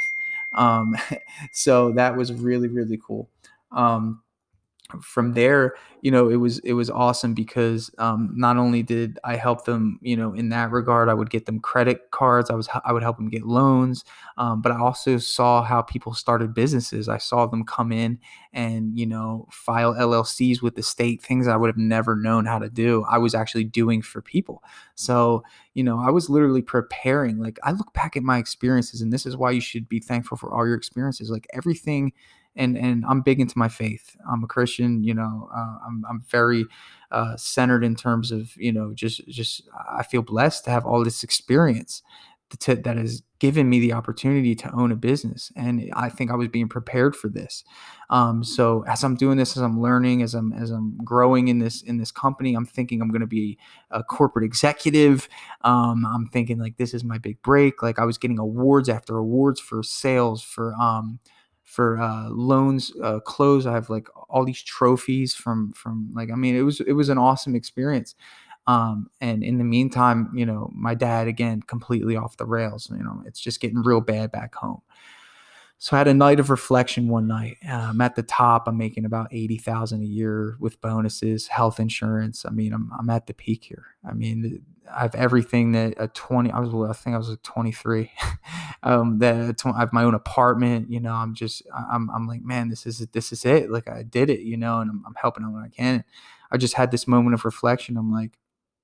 Um, 0.55 0.95
so 1.51 1.91
that 1.91 2.15
was 2.15 2.31
really, 2.31 2.69
really 2.69 2.99
cool. 3.05 3.29
Um, 3.73 4.21
from 5.01 5.33
there, 5.33 5.75
you 6.01 6.11
know, 6.11 6.29
it 6.29 6.35
was 6.35 6.59
it 6.59 6.73
was 6.73 6.89
awesome 6.89 7.33
because 7.33 7.89
um, 7.97 8.31
not 8.35 8.57
only 8.57 8.83
did 8.83 9.19
I 9.23 9.35
help 9.37 9.65
them, 9.65 9.99
you 10.01 10.17
know, 10.17 10.33
in 10.33 10.49
that 10.49 10.71
regard, 10.71 11.07
I 11.07 11.13
would 11.13 11.29
get 11.29 11.45
them 11.45 11.59
credit 11.59 12.11
cards. 12.11 12.49
I 12.49 12.55
was 12.55 12.67
I 12.83 12.91
would 12.91 13.03
help 13.03 13.17
them 13.17 13.29
get 13.29 13.45
loans, 13.45 14.03
um, 14.37 14.61
but 14.61 14.71
I 14.71 14.79
also 14.79 15.17
saw 15.17 15.63
how 15.63 15.81
people 15.81 16.13
started 16.13 16.53
businesses. 16.53 17.07
I 17.07 17.17
saw 17.17 17.45
them 17.45 17.63
come 17.63 17.91
in 17.91 18.19
and 18.51 18.97
you 18.97 19.05
know 19.05 19.47
file 19.51 19.93
LLCs 19.93 20.61
with 20.61 20.75
the 20.75 20.83
state, 20.83 21.21
things 21.21 21.47
I 21.47 21.55
would 21.55 21.67
have 21.67 21.77
never 21.77 22.15
known 22.15 22.45
how 22.45 22.59
to 22.59 22.69
do. 22.69 23.05
I 23.09 23.17
was 23.17 23.33
actually 23.33 23.63
doing 23.63 24.01
for 24.01 24.21
people. 24.21 24.63
So 24.95 25.43
you 25.73 25.83
know, 25.83 25.99
I 25.99 26.11
was 26.11 26.29
literally 26.29 26.61
preparing. 26.61 27.39
Like 27.39 27.59
I 27.63 27.71
look 27.71 27.93
back 27.93 28.17
at 28.17 28.23
my 28.23 28.37
experiences, 28.37 29.01
and 29.01 29.11
this 29.11 29.25
is 29.25 29.37
why 29.37 29.51
you 29.51 29.61
should 29.61 29.87
be 29.87 29.99
thankful 29.99 30.37
for 30.37 30.53
all 30.53 30.67
your 30.67 30.75
experiences. 30.75 31.29
Like 31.29 31.47
everything 31.53 32.13
and 32.55 32.77
and 32.77 33.03
I'm 33.07 33.21
big 33.21 33.39
into 33.39 33.57
my 33.57 33.67
faith. 33.67 34.15
I'm 34.29 34.43
a 34.43 34.47
Christian. 34.47 35.03
You 35.03 35.13
know, 35.13 35.49
uh, 35.55 35.77
I'm 35.87 36.03
I'm 36.09 36.21
very 36.29 36.65
uh, 37.11 37.37
centered 37.37 37.83
in 37.83 37.95
terms 37.95 38.31
of 38.31 38.55
you 38.57 38.71
know 38.71 38.93
just 38.93 39.27
just 39.27 39.63
I 39.91 40.03
feel 40.03 40.21
blessed 40.21 40.65
to 40.65 40.71
have 40.71 40.85
all 40.85 41.03
this 41.03 41.23
experience 41.23 42.01
to, 42.59 42.75
that 42.75 42.97
has 42.97 43.23
given 43.39 43.69
me 43.69 43.79
the 43.79 43.93
opportunity 43.93 44.55
to 44.55 44.71
own 44.73 44.91
a 44.91 44.95
business. 44.95 45.51
And 45.55 45.89
I 45.93 46.09
think 46.09 46.31
I 46.31 46.35
was 46.35 46.47
being 46.47 46.69
prepared 46.69 47.15
for 47.15 47.27
this. 47.27 47.63
Um, 48.09 48.43
so 48.43 48.85
as 48.87 49.03
I'm 49.03 49.15
doing 49.15 49.37
this, 49.37 49.57
as 49.57 49.63
I'm 49.63 49.81
learning, 49.81 50.21
as 50.21 50.33
I'm 50.33 50.53
as 50.53 50.69
I'm 50.69 50.97
growing 51.03 51.47
in 51.47 51.59
this 51.59 51.81
in 51.81 51.97
this 51.97 52.11
company, 52.11 52.53
I'm 52.53 52.65
thinking 52.65 53.01
I'm 53.01 53.09
going 53.09 53.21
to 53.21 53.27
be 53.27 53.57
a 53.91 54.03
corporate 54.03 54.45
executive. 54.45 55.27
Um, 55.61 56.05
I'm 56.05 56.27
thinking 56.27 56.59
like 56.59 56.77
this 56.77 56.93
is 56.93 57.03
my 57.03 57.17
big 57.17 57.41
break. 57.41 57.81
Like 57.81 57.99
I 57.99 58.05
was 58.05 58.17
getting 58.17 58.39
awards 58.39 58.87
after 58.87 59.17
awards 59.17 59.59
for 59.59 59.83
sales 59.83 60.41
for 60.41 60.73
um, 60.75 61.19
for 61.73 61.99
uh, 61.99 62.29
loans 62.29 62.91
uh, 63.01 63.19
close. 63.21 63.65
I 63.65 63.73
have 63.73 63.89
like 63.89 64.07
all 64.29 64.45
these 64.45 64.61
trophies 64.61 65.33
from 65.33 65.73
from 65.73 66.09
like 66.13 66.31
I 66.31 66.35
mean 66.35 66.55
it 66.55 66.61
was 66.61 66.79
it 66.81 66.93
was 66.93 67.09
an 67.09 67.17
awesome 67.17 67.55
experience. 67.55 68.15
Um, 68.67 69.09
and 69.19 69.43
in 69.43 69.57
the 69.57 69.63
meantime, 69.65 70.29
you 70.33 70.45
know, 70.45 70.71
my 70.73 70.93
dad 70.93 71.27
again 71.27 71.63
completely 71.63 72.15
off 72.15 72.37
the 72.37 72.45
rails. 72.45 72.89
You 72.95 73.03
know, 73.03 73.23
it's 73.25 73.39
just 73.39 73.59
getting 73.59 73.81
real 73.83 74.01
bad 74.01 74.31
back 74.31 74.55
home. 74.55 74.81
So 75.77 75.97
I 75.97 75.99
had 75.99 76.07
a 76.07 76.13
night 76.13 76.39
of 76.39 76.49
reflection 76.49 77.09
one 77.09 77.27
night. 77.27 77.57
I'm 77.67 77.99
at 77.99 78.15
the 78.15 78.23
top. 78.23 78.67
I'm 78.67 78.77
making 78.77 79.03
about 79.03 79.27
eighty 79.31 79.57
thousand 79.57 80.01
a 80.01 80.05
year 80.05 80.55
with 80.59 80.79
bonuses, 80.79 81.47
health 81.47 81.79
insurance. 81.79 82.45
I 82.45 82.51
mean, 82.51 82.73
I'm 82.73 82.89
I'm 82.97 83.09
at 83.09 83.27
the 83.27 83.33
peak 83.33 83.65
here. 83.65 83.87
I 84.07 84.13
mean, 84.13 84.63
I 84.89 85.01
have 85.01 85.13
everything 85.15 85.73
that 85.73 85.95
a 85.97 86.07
twenty. 86.07 86.51
I 86.51 86.59
was 86.59 86.73
I 86.89 86.93
think 86.97 87.15
I 87.15 87.17
was 87.17 87.29
like 87.29 87.41
twenty 87.43 87.73
three. 87.73 88.11
um, 88.83 89.19
that 89.19 89.61
I 89.65 89.79
have 89.79 89.91
my 89.91 90.03
own 90.03 90.13
apartment. 90.15 90.89
You 90.89 91.01
know, 91.01 91.13
I'm 91.13 91.33
just 91.35 91.63
I'm 91.75 92.09
I'm 92.11 92.27
like, 92.27 92.43
man, 92.43 92.69
this 92.69 92.85
is 92.85 92.99
this 93.11 93.33
is 93.33 93.43
it. 93.43 93.69
Like 93.69 93.89
I 93.89 94.03
did 94.03 94.29
it. 94.29 94.39
You 94.39 94.55
know, 94.55 94.79
and 94.79 94.89
I'm, 94.89 95.03
I'm 95.05 95.15
helping 95.15 95.43
them 95.43 95.53
when 95.53 95.63
I 95.63 95.69
can. 95.69 96.05
I 96.49 96.57
just 96.57 96.75
had 96.75 96.91
this 96.91 97.07
moment 97.09 97.33
of 97.33 97.43
reflection. 97.43 97.97
I'm 97.97 98.11
like, 98.11 98.37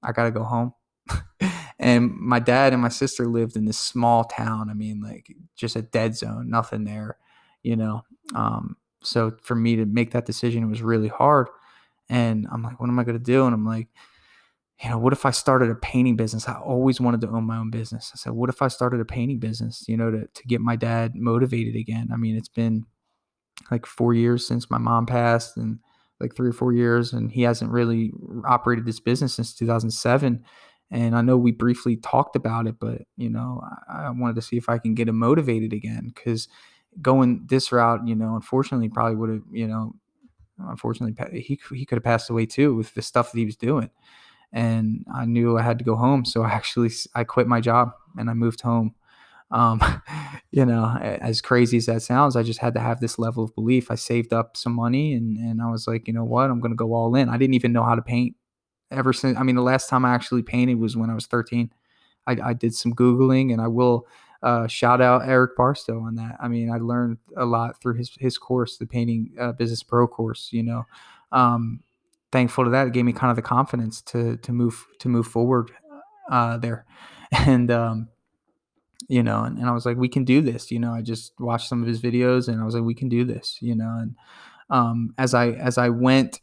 I 0.04 0.12
gotta 0.12 0.32
go 0.32 0.43
home. 0.43 0.73
and 1.79 2.11
my 2.11 2.39
dad 2.39 2.73
and 2.73 2.81
my 2.81 2.89
sister 2.89 3.25
lived 3.25 3.55
in 3.55 3.65
this 3.65 3.79
small 3.79 4.25
town. 4.25 4.69
I 4.69 4.73
mean, 4.73 5.01
like 5.01 5.33
just 5.55 5.75
a 5.75 5.81
dead 5.81 6.15
zone, 6.15 6.49
nothing 6.49 6.83
there, 6.83 7.17
you 7.63 7.75
know. 7.75 8.03
Um, 8.35 8.75
so 9.01 9.33
for 9.41 9.55
me 9.55 9.77
to 9.77 9.85
make 9.85 10.11
that 10.11 10.25
decision, 10.25 10.63
it 10.63 10.67
was 10.67 10.81
really 10.81 11.07
hard. 11.07 11.47
And 12.09 12.47
I'm 12.51 12.63
like, 12.63 12.79
what 12.79 12.89
am 12.89 12.99
I 12.99 13.03
gonna 13.03 13.19
do? 13.19 13.45
And 13.45 13.53
I'm 13.53 13.65
like, 13.65 13.87
you 14.83 14.89
know, 14.89 14.97
what 14.97 15.13
if 15.13 15.25
I 15.25 15.31
started 15.31 15.69
a 15.69 15.75
painting 15.75 16.15
business? 16.15 16.47
I 16.47 16.53
always 16.53 16.99
wanted 16.99 17.21
to 17.21 17.29
own 17.29 17.45
my 17.45 17.57
own 17.57 17.69
business. 17.69 18.11
I 18.13 18.17
said, 18.17 18.33
what 18.33 18.49
if 18.49 18.61
I 18.61 18.67
started 18.67 18.99
a 18.99 19.05
painting 19.05 19.39
business, 19.39 19.85
you 19.87 19.97
know, 19.97 20.09
to, 20.11 20.27
to 20.27 20.47
get 20.47 20.61
my 20.61 20.75
dad 20.75 21.15
motivated 21.15 21.75
again? 21.75 22.09
I 22.13 22.17
mean, 22.17 22.35
it's 22.35 22.49
been 22.49 22.85
like 23.71 23.85
four 23.85 24.13
years 24.13 24.47
since 24.47 24.69
my 24.69 24.77
mom 24.77 25.05
passed 25.05 25.57
and 25.57 25.79
like 26.19 26.35
three 26.35 26.49
or 26.49 26.53
four 26.53 26.73
years, 26.73 27.13
and 27.13 27.31
he 27.31 27.43
hasn't 27.43 27.71
really 27.71 28.11
operated 28.45 28.85
this 28.85 28.99
business 28.99 29.33
since 29.33 29.53
2007. 29.53 30.43
And 30.91 31.15
I 31.15 31.21
know 31.21 31.38
we 31.38 31.52
briefly 31.52 31.97
talked 31.97 32.36
about 32.36 32.67
it, 32.67 32.75
but 32.80 33.04
you 33.15 33.30
know, 33.30 33.62
I, 33.88 34.06
I 34.06 34.10
wanted 34.10 34.36
to 34.38 34.41
see 34.41 34.58
if 34.58 34.69
I 34.69 34.80
can 34.80 34.95
get 34.95 35.08
him 35.08 35.19
motivated 35.19 35.73
again 35.73 36.12
because 36.13 36.47
going 37.02 37.45
this 37.47 37.71
route, 37.71 38.08
you 38.08 38.15
know, 38.15 38.36
unfortunately, 38.36 38.89
probably 38.89 39.15
would 39.15 39.30
have, 39.30 39.43
you 39.52 39.67
know, 39.67 39.93
unfortunately, 40.58 41.39
he 41.39 41.60
he 41.73 41.86
could 41.86 41.97
have 41.97 42.04
passed 42.04 42.30
away 42.30 42.45
too 42.45 42.75
with 42.75 42.93
the 42.95 43.02
stuff 43.02 43.32
that 43.32 43.38
he 43.38 43.45
was 43.45 43.56
doing. 43.56 43.89
And 44.52 45.06
I 45.13 45.25
knew 45.25 45.58
I 45.58 45.62
had 45.62 45.78
to 45.80 45.86
go 45.86 45.95
home, 45.95 46.25
so 46.25 46.43
I 46.43 46.49
actually 46.49 46.91
I 47.15 47.23
quit 47.23 47.47
my 47.47 47.62
job 47.62 47.91
and 48.17 48.30
I 48.30 48.34
moved 48.34 48.62
home. 48.62 48.95
Um, 49.52 49.82
you 50.52 50.65
know, 50.65 50.97
as 51.02 51.41
crazy 51.41 51.78
as 51.78 51.86
that 51.86 52.02
sounds, 52.02 52.36
I 52.36 52.43
just 52.43 52.60
had 52.60 52.73
to 52.73 52.80
have 52.80 52.99
this 52.99 53.19
level 53.19 53.43
of 53.43 53.56
belief. 53.56 53.91
I 53.91 53.95
saved 53.95 54.34
up 54.34 54.58
some 54.58 54.73
money 54.73 55.13
and 55.13 55.38
and 55.38 55.62
I 55.62 55.69
was 55.69 55.88
like, 55.88 56.08
you 56.08 56.13
know 56.13 56.25
what, 56.25 56.49
I'm 56.49 56.60
gonna 56.60 56.75
go 56.75 56.93
all 56.93 57.15
in. 57.15 57.30
I 57.30 57.38
didn't 57.38 57.56
even 57.56 57.73
know 57.73 57.84
how 57.84 57.95
to 57.95 58.02
paint 58.02 58.36
ever 58.91 59.13
since. 59.13 59.38
I 59.38 59.43
mean, 59.43 59.56
the 59.56 59.62
last 59.62 59.89
time 59.89 60.06
I 60.06 60.13
actually 60.13 60.43
painted 60.43 60.80
was 60.80 60.97
when 60.97 61.10
I 61.10 61.15
was 61.15 61.25
13. 61.25 61.71
I, 62.28 62.38
I 62.43 62.54
did 62.54 62.73
some 62.75 62.93
googling, 62.93 63.52
and 63.52 63.62
I 63.62 63.67
will 63.67 64.08
uh, 64.41 64.67
shout 64.67 65.02
out 65.02 65.28
Eric 65.28 65.56
Barstow 65.56 65.99
on 66.02 66.15
that. 66.15 66.38
I 66.39 66.47
mean, 66.47 66.71
I 66.71 66.78
learned 66.78 67.17
a 67.36 67.45
lot 67.45 67.82
through 67.82 67.95
his 67.95 68.15
his 68.19 68.38
course, 68.38 68.78
the 68.78 68.86
Painting 68.86 69.32
uh, 69.39 69.52
Business 69.54 69.84
Pro 69.84 70.08
course. 70.08 70.49
You 70.52 70.63
know, 70.63 70.86
um, 71.32 71.82
thankful 72.32 72.63
to 72.63 72.69
that. 72.69 72.88
It 72.88 72.93
gave 72.93 73.06
me 73.06 73.13
kind 73.13 73.32
of 73.32 73.36
the 73.36 73.41
confidence 73.41 74.02
to 74.04 74.38
to 74.38 74.52
move 74.52 74.86
to 74.99 75.10
move 75.10 75.28
forward 75.28 75.71
uh, 76.30 76.58
there, 76.58 76.86
and 77.32 77.69
um, 77.71 78.10
you 79.08 79.23
know, 79.23 79.43
and, 79.43 79.58
and 79.58 79.67
I 79.67 79.71
was 79.71 79.86
like, 79.86 79.97
we 79.97 80.10
can 80.10 80.23
do 80.23 80.41
this. 80.41 80.71
You 80.71 80.80
know, 80.80 80.93
I 80.93 81.02
just 81.02 81.34
watched 81.39 81.67
some 81.67 81.82
of 81.82 81.88
his 81.88 82.02
videos, 82.02 82.47
and 82.47 82.62
I 82.62 82.65
was 82.65 82.75
like, 82.75 82.84
we 82.84 82.95
can 82.95 83.10
do 83.10 83.25
this. 83.25 83.58
You 83.60 83.75
know, 83.75 83.97
and 83.99 84.15
um, 84.69 85.13
as 85.17 85.34
I 85.34 85.49
as 85.49 85.78
I 85.78 85.89
went 85.89 86.39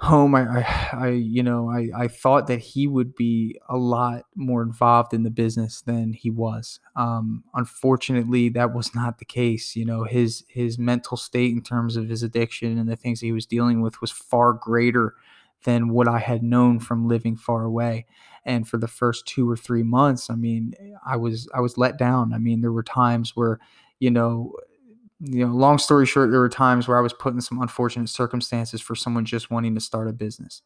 home 0.00 0.34
I, 0.34 0.42
I, 0.60 0.88
I 0.92 1.08
you 1.08 1.42
know 1.42 1.68
I, 1.70 1.90
I 1.96 2.08
thought 2.08 2.46
that 2.46 2.60
he 2.60 2.86
would 2.86 3.14
be 3.14 3.58
a 3.68 3.76
lot 3.76 4.24
more 4.34 4.62
involved 4.62 5.12
in 5.12 5.22
the 5.22 5.30
business 5.30 5.80
than 5.82 6.12
he 6.12 6.30
was. 6.30 6.80
Um, 6.96 7.44
unfortunately 7.54 8.48
that 8.50 8.74
was 8.74 8.94
not 8.94 9.18
the 9.18 9.24
case 9.24 9.76
you 9.76 9.84
know 9.84 10.04
his 10.04 10.44
his 10.48 10.78
mental 10.78 11.16
state 11.16 11.52
in 11.52 11.62
terms 11.62 11.96
of 11.96 12.08
his 12.08 12.22
addiction 12.22 12.78
and 12.78 12.88
the 12.88 12.96
things 12.96 13.20
he 13.20 13.32
was 13.32 13.46
dealing 13.46 13.80
with 13.80 14.00
was 14.00 14.10
far 14.10 14.52
greater 14.52 15.14
than 15.64 15.88
what 15.88 16.06
I 16.06 16.20
had 16.20 16.42
known 16.42 16.78
from 16.78 17.08
living 17.08 17.36
far 17.36 17.64
away. 17.64 18.06
And 18.44 18.66
for 18.68 18.78
the 18.78 18.86
first 18.86 19.26
two 19.26 19.50
or 19.50 19.56
three 19.56 19.82
months 19.82 20.30
I 20.30 20.34
mean 20.36 20.74
I 21.06 21.16
was 21.16 21.48
I 21.54 21.60
was 21.60 21.76
let 21.76 21.98
down. 21.98 22.32
I 22.32 22.38
mean 22.38 22.60
there 22.60 22.72
were 22.72 22.82
times 22.84 23.32
where 23.34 23.58
you 23.98 24.10
know 24.10 24.54
you 25.20 25.46
know, 25.46 25.52
long 25.52 25.78
story 25.78 26.06
short, 26.06 26.30
there 26.30 26.40
were 26.40 26.48
times 26.48 26.86
where 26.86 26.98
I 26.98 27.00
was 27.00 27.12
put 27.12 27.34
in 27.34 27.40
some 27.40 27.60
unfortunate 27.60 28.08
circumstances 28.08 28.80
for 28.80 28.94
someone 28.94 29.24
just 29.24 29.50
wanting 29.50 29.74
to 29.74 29.80
start 29.80 30.08
a 30.08 30.12
business. 30.12 30.62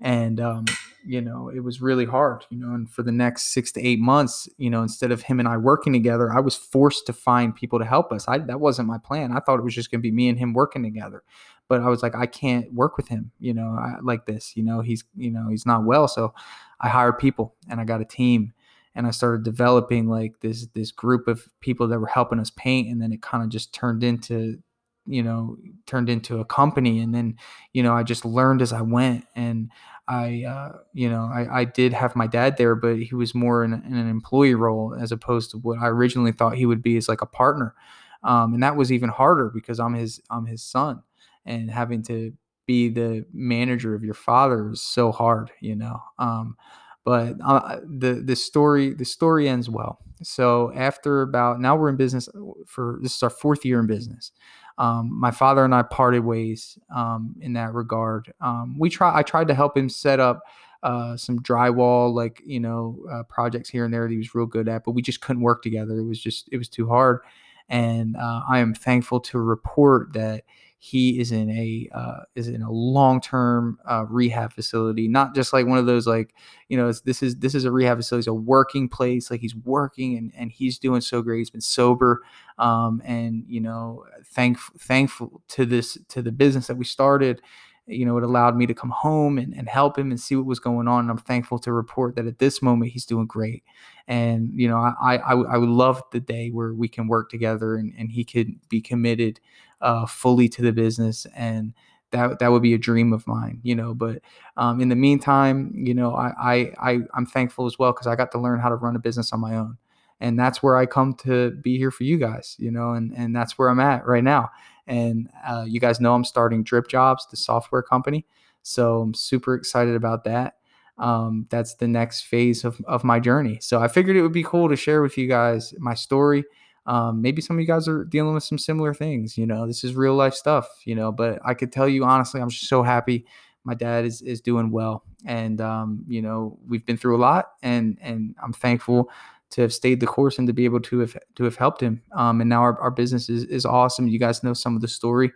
And, 0.00 0.40
um, 0.40 0.64
you 1.06 1.20
know, 1.20 1.48
it 1.48 1.60
was 1.60 1.80
really 1.80 2.04
hard, 2.04 2.44
you 2.50 2.58
know, 2.58 2.74
and 2.74 2.90
for 2.90 3.04
the 3.04 3.12
next 3.12 3.52
six 3.52 3.70
to 3.72 3.86
eight 3.86 4.00
months, 4.00 4.48
you 4.58 4.68
know, 4.68 4.82
instead 4.82 5.12
of 5.12 5.22
him 5.22 5.38
and 5.38 5.48
I 5.48 5.56
working 5.56 5.92
together, 5.92 6.32
I 6.32 6.40
was 6.40 6.56
forced 6.56 7.06
to 7.06 7.12
find 7.12 7.54
people 7.54 7.78
to 7.78 7.84
help 7.84 8.12
us. 8.12 8.26
I, 8.26 8.38
that 8.38 8.58
wasn't 8.58 8.88
my 8.88 8.98
plan. 8.98 9.30
I 9.30 9.38
thought 9.38 9.60
it 9.60 9.64
was 9.64 9.74
just 9.74 9.92
going 9.92 10.00
to 10.00 10.02
be 10.02 10.10
me 10.10 10.28
and 10.28 10.38
him 10.38 10.52
working 10.52 10.82
together. 10.82 11.22
But 11.68 11.80
I 11.80 11.88
was 11.88 12.02
like, 12.02 12.16
I 12.16 12.26
can't 12.26 12.72
work 12.74 12.96
with 12.96 13.08
him, 13.08 13.30
you 13.38 13.54
know, 13.54 13.68
I, 13.78 13.94
like 14.02 14.26
this, 14.26 14.56
you 14.56 14.64
know, 14.64 14.80
he's, 14.80 15.04
you 15.16 15.30
know, 15.30 15.48
he's 15.48 15.64
not 15.64 15.84
well. 15.84 16.08
So 16.08 16.34
I 16.80 16.88
hired 16.88 17.18
people 17.18 17.54
and 17.70 17.80
I 17.80 17.84
got 17.84 18.00
a 18.00 18.04
team 18.04 18.52
and 18.94 19.06
I 19.06 19.10
started 19.10 19.44
developing 19.44 20.08
like 20.08 20.40
this 20.40 20.66
this 20.74 20.90
group 20.90 21.28
of 21.28 21.48
people 21.60 21.88
that 21.88 21.98
were 21.98 22.06
helping 22.06 22.40
us 22.40 22.50
paint, 22.50 22.88
and 22.88 23.00
then 23.00 23.12
it 23.12 23.22
kind 23.22 23.42
of 23.42 23.48
just 23.48 23.74
turned 23.74 24.04
into 24.04 24.58
you 25.06 25.22
know 25.22 25.56
turned 25.86 26.08
into 26.08 26.40
a 26.40 26.44
company. 26.44 27.00
And 27.00 27.14
then 27.14 27.36
you 27.72 27.82
know 27.82 27.94
i 27.94 28.02
just 28.02 28.24
learned 28.24 28.62
as 28.62 28.72
i 28.72 28.80
went 28.80 29.26
and 29.36 29.70
i 30.08 30.44
uh, 30.44 30.78
you 30.92 31.08
know 31.08 31.30
I, 31.32 31.60
I 31.60 31.64
did 31.64 31.92
have 31.92 32.16
my 32.16 32.26
dad 32.26 32.56
there 32.56 32.74
but 32.74 32.98
he 32.98 33.14
was 33.14 33.34
more 33.34 33.64
in, 33.64 33.72
in, 33.72 33.96
an 33.96 34.08
employee 34.08 34.54
role 34.54 34.96
as 34.98 35.12
opposed 35.12 35.50
to 35.52 35.58
what 35.58 35.78
i 35.78 35.86
originally 35.88 36.32
thought 36.32 36.56
he 36.56 36.66
would 36.66 36.82
be 36.82 36.96
as 36.96 37.08
like 37.08 37.22
a 37.22 37.26
partner. 37.26 37.74
Um, 38.22 38.54
and 38.54 38.62
that 38.62 38.76
was 38.76 38.90
even 38.90 39.10
harder 39.10 39.50
because 39.52 39.78
i'm 39.78 39.94
his 39.94 40.20
i'm 40.30 40.46
his 40.46 40.62
son 40.62 41.02
and 41.44 41.70
having 41.70 42.02
to 42.04 42.32
be 42.66 42.88
the 42.88 43.26
manager 43.34 43.94
of 43.94 44.02
your 44.02 44.14
father 44.14 44.70
is 44.70 44.82
so 44.82 45.12
hard 45.12 45.50
you 45.60 45.76
know? 45.76 46.00
Um, 46.18 46.56
but 47.04 47.36
uh, 47.44 47.80
the 47.84 48.14
the 48.14 48.36
story 48.36 48.94
the 48.94 49.04
story 49.04 49.48
ends 49.48 49.68
well. 49.68 49.98
So 50.22 50.72
after 50.74 51.22
about 51.22 51.60
now 51.60 51.76
we're 51.76 51.90
in 51.90 51.96
business 51.96 52.28
uh, 52.28 52.40
for 52.66 52.98
this 53.02 53.16
is 53.16 53.22
our 53.22 53.30
fourth 53.30 53.64
year 53.64 53.80
in 53.80 53.86
business. 53.86 54.32
Um, 54.76 55.10
my 55.12 55.30
father 55.30 55.64
and 55.64 55.74
I 55.74 55.82
parted 55.82 56.24
ways 56.24 56.78
um, 56.94 57.36
in 57.40 57.52
that 57.52 57.74
regard. 57.74 58.32
Um, 58.40 58.76
we 58.78 58.90
try 58.90 59.16
I 59.16 59.22
tried 59.22 59.48
to 59.48 59.54
help 59.54 59.76
him 59.76 59.88
set 59.88 60.18
up 60.18 60.42
uh, 60.82 61.16
some 61.16 61.40
drywall 61.40 62.12
like 62.12 62.42
you 62.44 62.60
know 62.60 62.98
uh, 63.12 63.22
projects 63.24 63.68
here 63.68 63.84
and 63.84 63.92
there 63.92 64.02
that 64.02 64.10
he 64.10 64.18
was 64.18 64.34
real 64.34 64.46
good 64.46 64.68
at, 64.68 64.84
but 64.84 64.92
we 64.92 65.02
just 65.02 65.20
couldn't 65.20 65.42
work 65.42 65.62
together. 65.62 65.98
It 65.98 66.04
was 66.04 66.20
just 66.20 66.48
it 66.52 66.58
was 66.58 66.68
too 66.68 66.88
hard. 66.88 67.20
And 67.68 68.16
uh, 68.16 68.42
I 68.48 68.58
am 68.58 68.74
thankful 68.74 69.20
to 69.20 69.38
report 69.38 70.12
that 70.12 70.44
he 70.84 71.18
is 71.18 71.32
in 71.32 71.48
a 71.48 71.88
uh, 71.96 72.24
is 72.34 72.46
in 72.46 72.60
a 72.60 72.70
long 72.70 73.18
term 73.18 73.78
uh, 73.90 74.04
rehab 74.06 74.52
facility, 74.52 75.08
not 75.08 75.34
just 75.34 75.50
like 75.50 75.66
one 75.66 75.78
of 75.78 75.86
those 75.86 76.06
like 76.06 76.34
you 76.68 76.76
know 76.76 76.92
this 77.06 77.22
is 77.22 77.36
this 77.36 77.54
is 77.54 77.64
a 77.64 77.72
rehab 77.72 77.96
facility, 77.96 78.20
it's 78.20 78.26
a 78.26 78.34
working 78.34 78.86
place. 78.86 79.30
Like 79.30 79.40
he's 79.40 79.56
working 79.56 80.18
and 80.18 80.30
and 80.36 80.52
he's 80.52 80.78
doing 80.78 81.00
so 81.00 81.22
great. 81.22 81.38
He's 81.38 81.48
been 81.48 81.62
sober, 81.62 82.22
um, 82.58 83.00
and 83.02 83.44
you 83.48 83.62
know 83.62 84.04
thankful 84.26 84.74
thankful 84.78 85.42
to 85.48 85.64
this 85.64 85.96
to 86.10 86.20
the 86.20 86.32
business 86.32 86.66
that 86.66 86.76
we 86.76 86.84
started. 86.84 87.40
You 87.86 88.04
know, 88.04 88.18
it 88.18 88.24
allowed 88.24 88.54
me 88.54 88.66
to 88.66 88.74
come 88.74 88.90
home 88.90 89.38
and, 89.38 89.54
and 89.54 89.68
help 89.68 89.98
him 89.98 90.10
and 90.10 90.20
see 90.20 90.36
what 90.36 90.46
was 90.46 90.58
going 90.58 90.88
on. 90.88 91.00
And 91.00 91.10
I'm 91.10 91.18
thankful 91.18 91.58
to 91.60 91.72
report 91.72 92.16
that 92.16 92.26
at 92.26 92.38
this 92.38 92.62
moment 92.62 92.92
he's 92.92 93.04
doing 93.06 93.26
great. 93.26 93.62
And 94.06 94.50
you 94.54 94.68
know, 94.68 94.76
I 94.78 95.16
I, 95.16 95.32
I 95.32 95.56
would 95.56 95.70
love 95.70 96.02
the 96.12 96.20
day 96.20 96.50
where 96.50 96.74
we 96.74 96.88
can 96.88 97.08
work 97.08 97.30
together 97.30 97.76
and, 97.76 97.94
and 97.96 98.12
he 98.12 98.22
could 98.22 98.68
be 98.68 98.82
committed 98.82 99.40
uh, 99.84 100.06
fully 100.06 100.48
to 100.50 100.62
the 100.62 100.72
business 100.72 101.26
and 101.36 101.74
that 102.12 102.38
that 102.40 102.48
would 102.52 102.62
be 102.62 102.74
a 102.74 102.78
dream 102.78 103.12
of 103.12 103.26
mine, 103.26 103.60
you 103.64 103.76
know. 103.76 103.94
But 103.94 104.22
um, 104.56 104.80
in 104.80 104.88
the 104.90 104.96
meantime, 104.96 105.72
you 105.76 105.94
know, 105.94 106.14
I 106.16 106.32
I, 106.38 106.72
I 106.80 106.92
am 107.16 107.26
thankful 107.26 107.66
as 107.66 107.78
well 107.78 107.92
because 107.92 108.08
I 108.08 108.16
got 108.16 108.32
to 108.32 108.40
learn 108.40 108.60
how 108.60 108.70
to 108.70 108.76
run 108.76 108.96
a 108.96 109.00
business 109.00 109.32
on 109.32 109.40
my 109.40 109.56
own, 109.56 109.78
and 110.20 110.38
that's 110.38 110.62
where 110.62 110.76
I 110.76 110.86
come 110.86 111.14
to 111.24 111.52
be 111.52 111.78
here 111.78 111.90
for 111.92 112.04
you 112.04 112.18
guys, 112.18 112.56
you 112.58 112.70
know, 112.72 112.92
and 112.92 113.12
and 113.16 113.34
that's 113.36 113.58
where 113.58 113.68
I'm 113.70 113.80
at 113.80 114.06
right 114.06 114.24
now. 114.24 114.50
And 114.86 115.30
uh, 115.48 115.64
you 115.68 115.80
guys 115.80 116.00
know 116.00 116.14
I'm 116.14 116.24
starting 116.24 116.62
Drip 116.64 116.88
Jobs, 116.88 117.26
the 117.30 117.36
software 117.36 117.82
company, 117.82 118.26
so 118.62 119.00
I'm 119.02 119.14
super 119.14 119.54
excited 119.54 119.96
about 119.96 120.24
that. 120.24 120.56
um, 120.98 121.46
that's 121.50 121.74
the 121.74 121.88
next 121.88 122.22
phase 122.22 122.64
of, 122.64 122.80
of 122.86 123.02
my 123.04 123.18
journey. 123.18 123.58
So 123.60 123.80
I 123.80 123.88
figured 123.88 124.16
it 124.16 124.22
would 124.22 124.32
be 124.32 124.44
cool 124.44 124.68
to 124.68 124.76
share 124.76 125.02
with 125.02 125.18
you 125.18 125.26
guys 125.26 125.74
my 125.78 125.94
story. 125.94 126.44
Um, 126.86 127.22
maybe 127.22 127.40
some 127.40 127.56
of 127.56 127.60
you 127.60 127.66
guys 127.66 127.88
are 127.88 128.04
dealing 128.04 128.34
with 128.34 128.44
some 128.44 128.58
similar 128.58 128.92
things. 128.92 129.38
You 129.38 129.46
know, 129.46 129.66
this 129.66 129.84
is 129.84 129.94
real 129.94 130.14
life 130.14 130.34
stuff. 130.34 130.68
You 130.84 130.94
know, 130.94 131.12
but 131.12 131.40
I 131.44 131.54
could 131.54 131.72
tell 131.72 131.88
you 131.88 132.04
honestly, 132.04 132.40
I'm 132.40 132.50
just 132.50 132.68
so 132.68 132.82
happy 132.82 133.26
my 133.64 133.74
dad 133.74 134.04
is 134.04 134.22
is 134.22 134.40
doing 134.40 134.70
well, 134.70 135.04
and 135.26 135.60
um, 135.60 136.04
you 136.06 136.22
know, 136.22 136.58
we've 136.68 136.84
been 136.84 136.96
through 136.96 137.16
a 137.16 137.18
lot, 137.18 137.52
and 137.62 137.98
and 138.00 138.34
I'm 138.42 138.52
thankful 138.52 139.10
to 139.50 139.62
have 139.62 139.72
stayed 139.72 140.00
the 140.00 140.06
course 140.06 140.38
and 140.38 140.46
to 140.48 140.52
be 140.52 140.64
able 140.64 140.80
to 140.80 140.98
have 140.98 141.16
to 141.36 141.44
have 141.44 141.56
helped 141.56 141.80
him. 141.80 142.02
Um, 142.12 142.40
and 142.40 142.50
now 142.50 142.60
our, 142.60 142.78
our 142.80 142.90
business 142.90 143.28
is 143.28 143.44
is 143.44 143.64
awesome. 143.64 144.06
You 144.06 144.18
guys 144.18 144.42
know 144.42 144.52
some 144.52 144.76
of 144.76 144.82
the 144.82 144.88
story. 144.88 145.32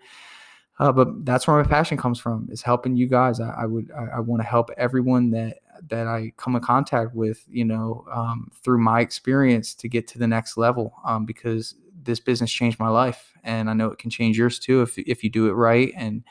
Uh, 0.80 0.92
but 0.92 1.24
that's 1.24 1.48
where 1.48 1.60
my 1.60 1.68
passion 1.68 1.96
comes 1.96 2.20
from 2.20 2.48
is 2.52 2.62
helping 2.62 2.94
you 2.94 3.08
guys. 3.08 3.40
I, 3.40 3.50
I 3.62 3.66
would 3.66 3.90
I, 3.90 4.16
I 4.16 4.20
want 4.20 4.42
to 4.42 4.46
help 4.48 4.70
everyone 4.76 5.30
that 5.30 5.58
that 5.88 6.06
I 6.06 6.32
come 6.36 6.56
in 6.56 6.62
contact 6.62 7.14
with, 7.14 7.44
you 7.48 7.64
know, 7.64 8.04
um, 8.12 8.50
through 8.62 8.78
my 8.78 9.00
experience 9.00 9.74
to 9.74 9.88
get 9.88 10.06
to 10.08 10.18
the 10.18 10.26
next 10.26 10.56
level. 10.56 10.94
Um, 11.04 11.24
because 11.24 11.74
this 12.02 12.20
business 12.20 12.50
changed 12.50 12.78
my 12.78 12.88
life, 12.88 13.32
and 13.44 13.68
I 13.68 13.74
know 13.74 13.90
it 13.90 13.98
can 13.98 14.10
change 14.10 14.38
yours 14.38 14.58
too 14.58 14.82
if 14.82 14.98
if 14.98 15.22
you 15.22 15.30
do 15.30 15.48
it 15.48 15.52
right 15.52 15.92
and 15.96 16.24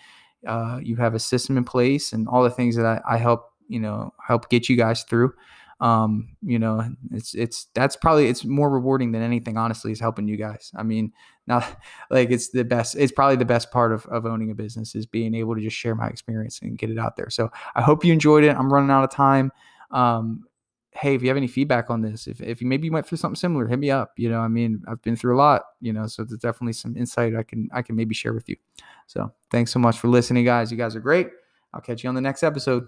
uh, 0.45 0.79
you 0.81 0.95
have 0.97 1.13
a 1.13 1.19
system 1.19 1.57
in 1.57 1.63
place 1.63 2.13
and 2.13 2.27
all 2.27 2.43
the 2.43 2.49
things 2.49 2.75
that 2.75 2.85
I, 2.85 3.01
I 3.15 3.17
help 3.17 3.51
you 3.67 3.79
know 3.79 4.13
help 4.25 4.49
get 4.49 4.69
you 4.69 4.77
guys 4.77 5.03
through 5.03 5.33
um, 5.79 6.35
you 6.41 6.57
know, 6.57 6.83
it's 7.11 7.35
it's 7.35 7.67
that's 7.75 7.95
probably 7.95 8.27
it's 8.27 8.43
more 8.43 8.69
rewarding 8.69 9.11
than 9.11 9.21
anything. 9.21 9.57
Honestly, 9.57 9.91
is 9.91 9.99
helping 9.99 10.27
you 10.27 10.35
guys. 10.35 10.71
I 10.75 10.83
mean, 10.83 11.13
now 11.45 11.67
like 12.09 12.31
it's 12.31 12.49
the 12.49 12.63
best. 12.63 12.95
It's 12.95 13.11
probably 13.11 13.35
the 13.35 13.45
best 13.45 13.71
part 13.71 13.91
of 13.91 14.05
of 14.07 14.25
owning 14.25 14.51
a 14.51 14.55
business 14.55 14.95
is 14.95 15.05
being 15.05 15.35
able 15.35 15.55
to 15.55 15.61
just 15.61 15.75
share 15.75 15.95
my 15.95 16.07
experience 16.07 16.59
and 16.61 16.77
get 16.77 16.89
it 16.89 16.97
out 16.97 17.15
there. 17.15 17.29
So 17.29 17.51
I 17.75 17.81
hope 17.81 18.03
you 18.03 18.11
enjoyed 18.11 18.43
it. 18.43 18.55
I'm 18.55 18.73
running 18.73 18.89
out 18.89 19.03
of 19.03 19.11
time. 19.11 19.51
Um, 19.91 20.45
hey, 20.91 21.13
if 21.13 21.21
you 21.21 21.27
have 21.27 21.37
any 21.37 21.47
feedback 21.47 21.91
on 21.91 22.01
this, 22.01 22.25
if, 22.27 22.41
if 22.41 22.59
you 22.59 22.67
maybe 22.67 22.87
you 22.87 22.91
went 22.91 23.05
through 23.05 23.19
something 23.19 23.35
similar, 23.35 23.67
hit 23.67 23.77
me 23.77 23.91
up. 23.91 24.13
You 24.17 24.29
know, 24.29 24.39
I 24.39 24.47
mean, 24.47 24.81
I've 24.87 25.01
been 25.03 25.15
through 25.15 25.35
a 25.35 25.39
lot, 25.39 25.63
you 25.79 25.93
know, 25.93 26.07
so 26.07 26.23
there's 26.23 26.39
definitely 26.39 26.73
some 26.73 26.97
insight 26.97 27.35
I 27.35 27.43
can 27.43 27.69
I 27.71 27.83
can 27.83 27.95
maybe 27.95 28.15
share 28.15 28.33
with 28.33 28.49
you. 28.49 28.55
So 29.05 29.31
thanks 29.51 29.71
so 29.71 29.79
much 29.79 29.99
for 29.99 30.07
listening, 30.07 30.43
guys. 30.43 30.71
You 30.71 30.77
guys 30.77 30.95
are 30.95 31.01
great. 31.01 31.29
I'll 31.73 31.81
catch 31.81 32.03
you 32.03 32.09
on 32.09 32.15
the 32.15 32.21
next 32.21 32.41
episode. 32.41 32.87